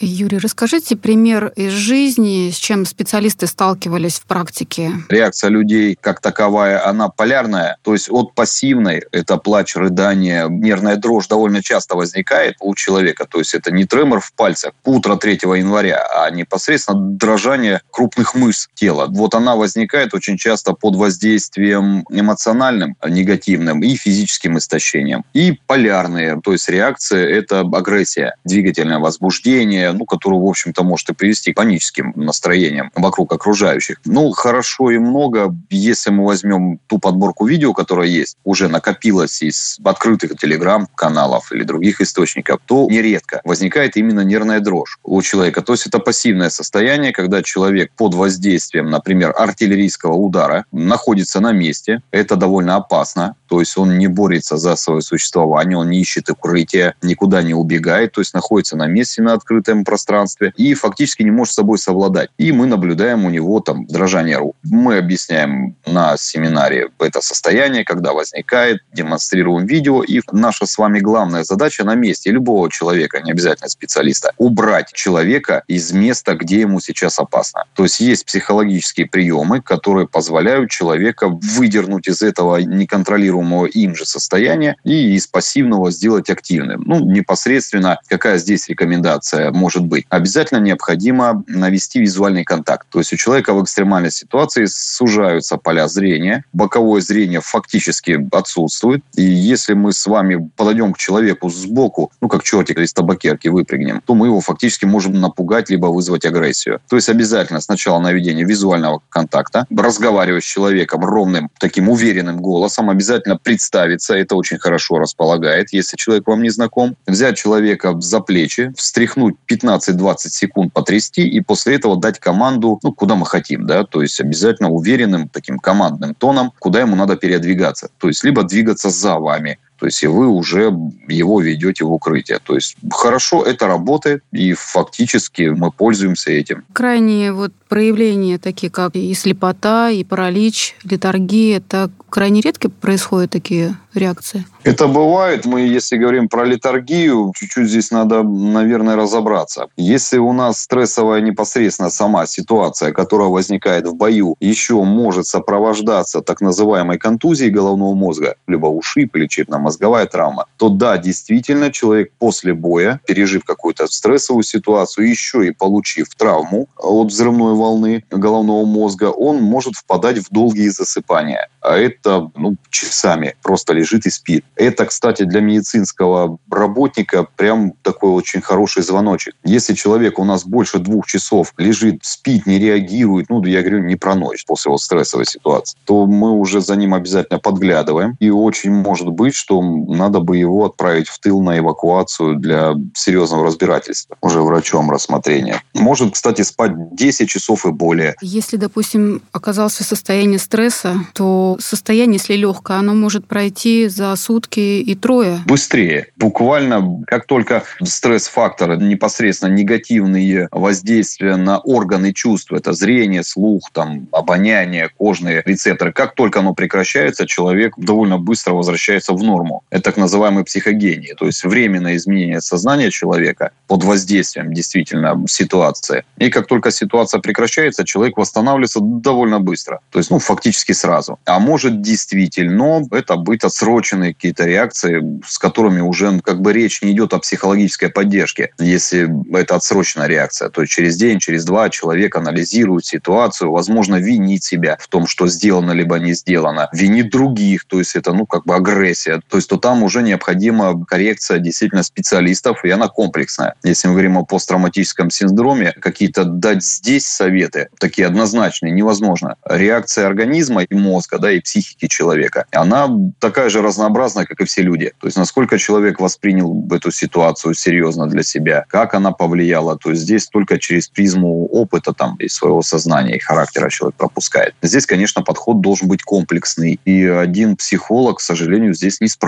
Юрий, 0.00 0.38
расскажите 0.38 0.96
пример 0.96 1.52
из 1.56 1.72
жизни, 1.72 2.50
с 2.50 2.56
чем 2.56 2.84
специалисты 2.84 3.46
сталкивались 3.46 4.18
в 4.18 4.24
практике. 4.24 4.92
Реакция 5.08 5.50
людей 5.50 5.96
как 6.00 6.20
таковая, 6.20 6.86
она 6.86 7.08
полярная, 7.08 7.78
то 7.82 7.92
есть 7.92 8.10
от 8.10 8.34
пассивной, 8.34 9.02
это 9.12 9.36
плач, 9.36 9.76
рыдание, 9.76 10.46
нервная 10.48 10.96
дрожь 10.96 11.26
довольно 11.28 11.62
часто 11.62 11.96
возникает 11.96 12.56
у 12.60 12.74
человека, 12.74 13.26
то 13.26 13.38
есть 13.38 13.54
это 13.54 13.70
не 13.70 13.84
тремор 13.84 14.20
в 14.20 14.32
пальцах 14.32 14.72
утро 14.84 15.16
3 15.16 15.40
января, 15.42 16.06
а 16.14 16.30
непосредственно 16.30 16.98
дрожание 17.00 17.80
крупных 17.90 18.34
мышц 18.34 18.68
тела. 18.74 19.06
Вот 19.08 19.34
она 19.34 19.56
возникает 19.56 20.14
очень 20.14 20.36
часто 20.36 20.72
под 20.72 20.96
воздействием 20.96 22.04
эмоциональным, 22.10 22.96
негативным 23.06 23.82
и 23.82 23.96
физическим 23.96 24.58
истощением. 24.58 25.24
И 25.32 25.58
полярные, 25.66 26.40
то 26.42 26.52
есть 26.52 26.68
реакции 26.68 27.22
это 27.22 27.60
агрессия, 27.60 28.34
двигательное 28.44 28.98
возбуждение, 28.98 29.37
ну, 29.44 30.04
которое, 30.04 30.40
в 30.40 30.46
общем-то, 30.46 30.82
может 30.82 31.10
и 31.10 31.14
привести 31.14 31.52
к 31.52 31.56
паническим 31.56 32.12
настроениям 32.16 32.90
вокруг 32.94 33.32
окружающих. 33.32 34.00
Ну, 34.04 34.30
хорошо 34.30 34.90
и 34.90 34.98
много, 34.98 35.54
если 35.70 36.10
мы 36.10 36.24
возьмем 36.24 36.78
ту 36.86 36.98
подборку 36.98 37.46
видео, 37.46 37.72
которая 37.72 38.08
есть, 38.08 38.36
уже 38.44 38.68
накопилась 38.68 39.42
из 39.42 39.78
открытых 39.84 40.38
телеграм-каналов 40.38 41.52
или 41.52 41.64
других 41.64 42.00
источников, 42.00 42.60
то 42.66 42.86
нередко 42.90 43.40
возникает 43.44 43.96
именно 43.96 44.20
нервная 44.20 44.60
дрожь 44.60 44.98
у 45.02 45.20
человека. 45.22 45.62
То 45.62 45.72
есть 45.72 45.86
это 45.86 45.98
пассивное 45.98 46.50
состояние, 46.50 47.12
когда 47.12 47.42
человек 47.42 47.92
под 47.96 48.14
воздействием, 48.14 48.90
например, 48.90 49.34
артиллерийского 49.36 50.14
удара 50.14 50.64
находится 50.72 51.40
на 51.40 51.52
месте. 51.52 52.02
Это 52.10 52.36
довольно 52.36 52.76
опасно. 52.76 53.36
То 53.48 53.60
есть 53.60 53.76
он 53.78 53.98
не 53.98 54.06
борется 54.06 54.56
за 54.56 54.76
свое 54.76 55.00
существование, 55.00 55.78
он 55.78 55.90
не 55.90 56.00
ищет 56.00 56.30
укрытия, 56.30 56.94
никуда 57.02 57.42
не 57.42 57.54
убегает, 57.54 58.12
то 58.12 58.20
есть 58.20 58.34
находится 58.34 58.76
на 58.76 58.86
месте 58.86 59.22
на 59.28 59.34
открытом 59.34 59.84
пространстве 59.84 60.52
и 60.56 60.74
фактически 60.74 61.22
не 61.22 61.30
может 61.30 61.52
с 61.52 61.56
собой 61.56 61.78
совладать. 61.78 62.30
И 62.38 62.50
мы 62.52 62.66
наблюдаем 62.66 63.24
у 63.24 63.30
него 63.30 63.60
там 63.60 63.86
дрожание 63.86 64.38
рук. 64.38 64.56
Мы 64.62 64.96
объясняем 64.96 65.76
на 65.86 66.16
семинаре 66.16 66.88
это 66.98 67.20
состояние, 67.20 67.84
когда 67.84 68.12
возникает, 68.12 68.80
демонстрируем 68.92 69.66
видео, 69.66 70.02
и 70.02 70.20
наша 70.32 70.66
с 70.66 70.78
вами 70.78 71.00
главная 71.00 71.44
задача 71.44 71.84
на 71.84 71.94
месте 71.94 72.30
любого 72.30 72.70
человека, 72.70 73.20
не 73.20 73.32
обязательно 73.32 73.68
специалиста, 73.68 74.32
убрать 74.38 74.92
человека 74.92 75.62
из 75.68 75.92
места, 75.92 76.34
где 76.34 76.60
ему 76.60 76.80
сейчас 76.80 77.18
опасно. 77.18 77.64
То 77.74 77.82
есть 77.82 78.00
есть 78.00 78.24
психологические 78.24 79.06
приемы, 79.06 79.60
которые 79.60 80.06
позволяют 80.08 80.70
человека 80.70 81.28
выдернуть 81.28 82.08
из 82.08 82.22
этого 82.22 82.56
неконтролируемого 82.56 83.66
им 83.66 83.94
же 83.94 84.06
состояния 84.06 84.76
и 84.84 85.14
из 85.14 85.26
пассивного 85.26 85.90
сделать 85.90 86.30
активным. 86.30 86.82
Ну, 86.86 87.00
непосредственно 87.00 87.98
какая 88.08 88.38
здесь 88.38 88.68
рекомендация? 88.68 89.17
Вариация 89.18 89.50
может 89.52 89.84
быть. 89.84 90.06
Обязательно 90.08 90.58
необходимо 90.58 91.44
навести 91.46 92.00
визуальный 92.00 92.44
контакт. 92.44 92.86
То 92.90 92.98
есть 92.98 93.12
у 93.12 93.16
человека 93.16 93.52
в 93.54 93.62
экстремальной 93.62 94.10
ситуации 94.10 94.66
сужаются 94.66 95.56
поля 95.56 95.88
зрения, 95.88 96.44
боковое 96.52 97.00
зрение 97.00 97.40
фактически 97.40 98.18
отсутствует. 98.32 99.02
И 99.14 99.22
если 99.22 99.74
мы 99.74 99.92
с 99.92 100.06
вами 100.06 100.50
подойдем 100.56 100.92
к 100.92 100.98
человеку 100.98 101.50
сбоку, 101.50 102.10
ну, 102.20 102.28
как 102.28 102.42
чертик 102.42 102.78
из 102.78 102.92
табакерки 102.92 103.48
выпрыгнем, 103.48 104.02
то 104.06 104.14
мы 104.14 104.26
его 104.26 104.40
фактически 104.40 104.84
можем 104.84 105.20
напугать, 105.20 105.70
либо 105.70 105.86
вызвать 105.86 106.24
агрессию. 106.24 106.80
То 106.88 106.96
есть 106.96 107.08
обязательно 107.08 107.60
сначала 107.60 108.00
наведение 108.00 108.44
визуального 108.44 109.00
контакта, 109.08 109.66
разговаривать 109.76 110.44
с 110.44 110.46
человеком 110.46 111.04
ровным, 111.04 111.50
таким 111.58 111.88
уверенным 111.88 112.40
голосом, 112.40 112.90
обязательно 112.90 113.36
представиться, 113.36 114.14
это 114.14 114.36
очень 114.36 114.58
хорошо 114.58 114.98
располагает, 114.98 115.72
если 115.72 115.96
человек 115.96 116.26
вам 116.26 116.42
не 116.42 116.50
знаком, 116.50 116.96
взять 117.06 117.36
человека 117.36 117.94
за 118.00 118.20
плечи, 118.20 118.72
встряхнуть 118.76 119.07
15-20 119.16 120.16
секунд, 120.28 120.72
потрясти, 120.72 121.26
и 121.26 121.40
после 121.40 121.76
этого 121.76 121.96
дать 121.96 122.18
команду, 122.18 122.78
ну, 122.82 122.92
куда 122.92 123.14
мы 123.14 123.26
хотим, 123.26 123.66
да, 123.66 123.84
то 123.84 124.02
есть 124.02 124.20
обязательно 124.20 124.70
уверенным 124.70 125.28
таким 125.28 125.58
командным 125.58 126.14
тоном, 126.14 126.52
куда 126.58 126.80
ему 126.80 126.96
надо 126.96 127.16
передвигаться. 127.16 127.90
То 127.98 128.08
есть 128.08 128.24
либо 128.24 128.42
двигаться 128.42 128.90
за 128.90 129.18
вами, 129.18 129.58
то 129.78 129.86
есть 129.86 130.02
и 130.02 130.06
вы 130.06 130.28
уже 130.28 130.72
его 131.08 131.40
ведете 131.40 131.84
в 131.84 131.92
укрытие. 131.92 132.38
То 132.42 132.54
есть 132.54 132.76
хорошо 132.90 133.42
это 133.44 133.66
работает, 133.66 134.22
и 134.32 134.52
фактически 134.52 135.42
мы 135.42 135.70
пользуемся 135.70 136.30
этим. 136.30 136.64
Крайние 136.72 137.32
вот 137.32 137.52
проявления, 137.68 138.38
такие 138.38 138.70
как 138.70 138.96
и 138.96 139.14
слепота, 139.14 139.90
и 139.90 140.04
паралич, 140.04 140.76
литургия, 140.84 141.58
это 141.58 141.90
крайне 142.08 142.40
редко 142.40 142.68
происходят 142.68 143.30
такие 143.30 143.76
реакции? 143.94 144.44
Это 144.64 144.86
бывает. 144.86 145.44
Мы, 145.44 145.62
если 145.62 145.96
говорим 145.96 146.28
про 146.28 146.44
литургию, 146.44 147.32
чуть-чуть 147.36 147.68
здесь 147.68 147.90
надо, 147.90 148.22
наверное, 148.22 148.96
разобраться. 148.96 149.66
Если 149.76 150.18
у 150.18 150.32
нас 150.32 150.60
стрессовая 150.60 151.20
непосредственно 151.20 151.90
сама 151.90 152.26
ситуация, 152.26 152.92
которая 152.92 153.28
возникает 153.28 153.86
в 153.86 153.94
бою, 153.94 154.36
еще 154.40 154.82
может 154.82 155.26
сопровождаться 155.26 156.20
так 156.20 156.40
называемой 156.40 156.98
контузией 156.98 157.50
головного 157.50 157.94
мозга, 157.94 158.36
либо 158.46 158.66
ушиб 158.66 159.14
или 159.16 159.26
черепно-мозговая 159.68 160.06
травма, 160.06 160.46
то 160.56 160.68
да, 160.68 160.98
действительно, 160.98 161.70
человек 161.70 162.12
после 162.18 162.54
боя, 162.54 163.00
пережив 163.06 163.44
какую-то 163.44 163.86
стрессовую 163.86 164.42
ситуацию, 164.42 165.08
еще 165.08 165.46
и 165.46 165.52
получив 165.52 166.08
травму 166.16 166.68
от 166.76 167.08
взрывной 167.08 167.54
волны 167.54 168.04
головного 168.10 168.64
мозга, 168.64 169.06
он 169.06 169.42
может 169.42 169.74
впадать 169.74 170.18
в 170.18 170.30
долгие 170.30 170.68
засыпания. 170.68 171.48
А 171.60 171.76
это 171.76 172.30
ну, 172.36 172.56
часами 172.70 173.34
просто 173.42 173.74
лежит 173.74 174.06
и 174.06 174.10
спит. 174.10 174.44
Это, 174.56 174.86
кстати, 174.86 175.24
для 175.24 175.40
медицинского 175.40 176.38
работника 176.50 177.26
прям 177.36 177.72
такой 177.82 178.10
очень 178.10 178.40
хороший 178.40 178.82
звоночек. 178.82 179.34
Если 179.44 179.74
человек 179.74 180.18
у 180.18 180.24
нас 180.24 180.44
больше 180.44 180.78
двух 180.78 181.06
часов 181.06 181.52
лежит, 181.58 182.00
спит, 182.02 182.46
не 182.46 182.58
реагирует, 182.58 183.28
ну, 183.28 183.44
я 183.44 183.60
говорю, 183.60 183.84
не 183.84 183.96
про 183.96 184.14
ночь 184.14 184.44
после 184.46 184.70
вот 184.70 184.80
стрессовой 184.80 185.26
ситуации, 185.26 185.78
то 185.84 186.06
мы 186.06 186.32
уже 186.32 186.60
за 186.60 186.76
ним 186.76 186.94
обязательно 186.94 187.38
подглядываем. 187.38 188.16
И 188.20 188.30
очень 188.30 188.70
может 188.70 189.08
быть, 189.08 189.34
что 189.34 189.57
надо 189.62 190.20
бы 190.20 190.36
его 190.36 190.66
отправить 190.66 191.08
в 191.08 191.18
тыл 191.18 191.42
на 191.42 191.58
эвакуацию 191.58 192.36
для 192.36 192.74
серьезного 192.94 193.46
разбирательства, 193.46 194.16
уже 194.20 194.40
врачом 194.40 194.90
рассмотрения. 194.90 195.62
Может, 195.74 196.14
кстати, 196.14 196.42
спать 196.42 196.72
10 196.94 197.28
часов 197.28 197.66
и 197.66 197.70
более. 197.70 198.14
Если, 198.20 198.56
допустим, 198.56 199.22
оказался 199.32 199.84
в 199.84 199.86
состоянии 199.86 200.36
стресса, 200.36 200.96
то 201.14 201.56
состояние, 201.60 202.14
если 202.14 202.34
легкое, 202.34 202.78
оно 202.78 202.94
может 202.94 203.26
пройти 203.26 203.88
за 203.88 204.14
сутки 204.16 204.60
и 204.60 204.94
трое. 204.94 205.40
Быстрее. 205.46 206.08
Буквально, 206.16 207.02
как 207.06 207.26
только 207.26 207.64
стресс-факторы, 207.82 208.76
непосредственно 208.76 209.52
негативные 209.52 210.48
воздействия 210.50 211.36
на 211.36 211.58
органы 211.58 212.12
чувств, 212.12 212.52
это 212.52 212.72
зрение, 212.72 213.22
слух, 213.22 213.70
там, 213.72 214.08
обоняние, 214.12 214.90
кожные 214.96 215.42
рецепторы, 215.44 215.92
как 215.92 216.14
только 216.14 216.40
оно 216.40 216.54
прекращается, 216.54 217.26
человек 217.26 217.74
довольно 217.76 218.18
быстро 218.18 218.54
возвращается 218.54 219.12
в 219.12 219.22
норму. 219.22 219.47
Это 219.70 219.82
так 219.82 219.96
называемые 219.96 220.44
психогении, 220.44 221.14
то 221.18 221.26
есть 221.26 221.44
временное 221.44 221.96
изменение 221.96 222.40
сознания 222.40 222.90
человека 222.90 223.50
под 223.66 223.84
воздействием 223.84 224.52
действительно 224.52 225.24
ситуации. 225.28 226.04
И 226.18 226.30
как 226.30 226.46
только 226.46 226.70
ситуация 226.70 227.20
прекращается, 227.20 227.84
человек 227.84 228.16
восстанавливается 228.16 228.80
довольно 228.80 229.40
быстро. 229.40 229.80
То 229.90 229.98
есть, 229.98 230.10
ну, 230.10 230.18
фактически 230.18 230.72
сразу. 230.72 231.18
А 231.24 231.38
может 231.38 231.80
действительно 231.82 232.82
это 232.90 233.16
быть 233.16 233.44
отсроченные 233.44 234.14
какие-то 234.14 234.44
реакции, 234.44 235.20
с 235.26 235.38
которыми 235.38 235.80
уже 235.80 236.10
ну, 236.10 236.20
как 236.20 236.40
бы 236.40 236.52
речь 236.52 236.82
не 236.82 236.92
идет 236.92 237.12
о 237.14 237.18
психологической 237.18 237.90
поддержке, 237.90 238.50
если 238.58 239.08
это 239.36 239.56
отсроченная 239.56 240.06
реакция. 240.06 240.48
То 240.48 240.62
есть 240.62 240.72
через 240.72 240.96
день, 240.96 241.18
через 241.18 241.44
два 241.44 241.70
человек 241.70 242.16
анализирует 242.16 242.86
ситуацию, 242.86 243.50
возможно, 243.50 243.96
винит 243.96 244.44
себя 244.44 244.76
в 244.80 244.88
том, 244.88 245.06
что 245.06 245.26
сделано 245.28 245.72
либо 245.72 245.98
не 245.98 246.14
сделано, 246.14 246.68
винит 246.72 247.10
других, 247.10 247.64
то 247.64 247.78
есть 247.78 247.96
это, 247.96 248.12
ну, 248.12 248.26
как 248.26 248.44
бы 248.44 248.54
агрессия. 248.54 249.20
То 249.28 249.37
есть 249.38 249.48
то 249.48 249.56
там 249.56 249.82
уже 249.82 250.02
необходима 250.02 250.84
коррекция 250.84 251.38
действительно 251.38 251.82
специалистов, 251.82 252.64
и 252.64 252.70
она 252.70 252.88
комплексная. 252.88 253.54
Если 253.62 253.88
мы 253.88 253.94
говорим 253.94 254.18
о 254.18 254.24
посттравматическом 254.24 255.10
синдроме, 255.10 255.72
какие-то 255.72 256.24
дать 256.24 256.62
здесь 256.62 257.06
советы, 257.06 257.68
такие 257.78 258.06
однозначные, 258.06 258.72
невозможно. 258.72 259.36
Реакция 259.48 260.06
организма 260.06 260.62
и 260.62 260.74
мозга, 260.74 261.18
да, 261.18 261.32
и 261.32 261.40
психики 261.40 261.86
человека, 261.86 262.46
она 262.52 262.88
такая 263.18 263.48
же 263.48 263.62
разнообразная, 263.62 264.26
как 264.26 264.40
и 264.40 264.44
все 264.44 264.62
люди. 264.62 264.92
То 265.00 265.06
есть 265.06 265.16
насколько 265.16 265.58
человек 265.58 266.00
воспринял 266.00 266.66
эту 266.70 266.90
ситуацию 266.90 267.54
серьезно 267.54 268.06
для 268.08 268.22
себя, 268.22 268.64
как 268.68 268.94
она 268.94 269.12
повлияла. 269.12 269.78
То 269.78 269.90
есть 269.90 270.02
здесь 270.02 270.26
только 270.26 270.58
через 270.58 270.88
призму 270.88 271.46
опыта 271.46 271.92
там, 271.92 272.16
и 272.16 272.28
своего 272.28 272.62
сознания 272.62 273.16
и 273.16 273.20
характера 273.20 273.70
человек 273.70 273.96
пропускает. 273.96 274.54
Здесь, 274.62 274.86
конечно, 274.86 275.22
подход 275.22 275.60
должен 275.60 275.88
быть 275.88 276.02
комплексный. 276.02 276.80
И 276.84 277.06
один 277.06 277.56
психолог, 277.56 278.18
к 278.18 278.20
сожалению, 278.20 278.74
здесь 278.74 279.00
не 279.00 279.08
справится. 279.08 279.27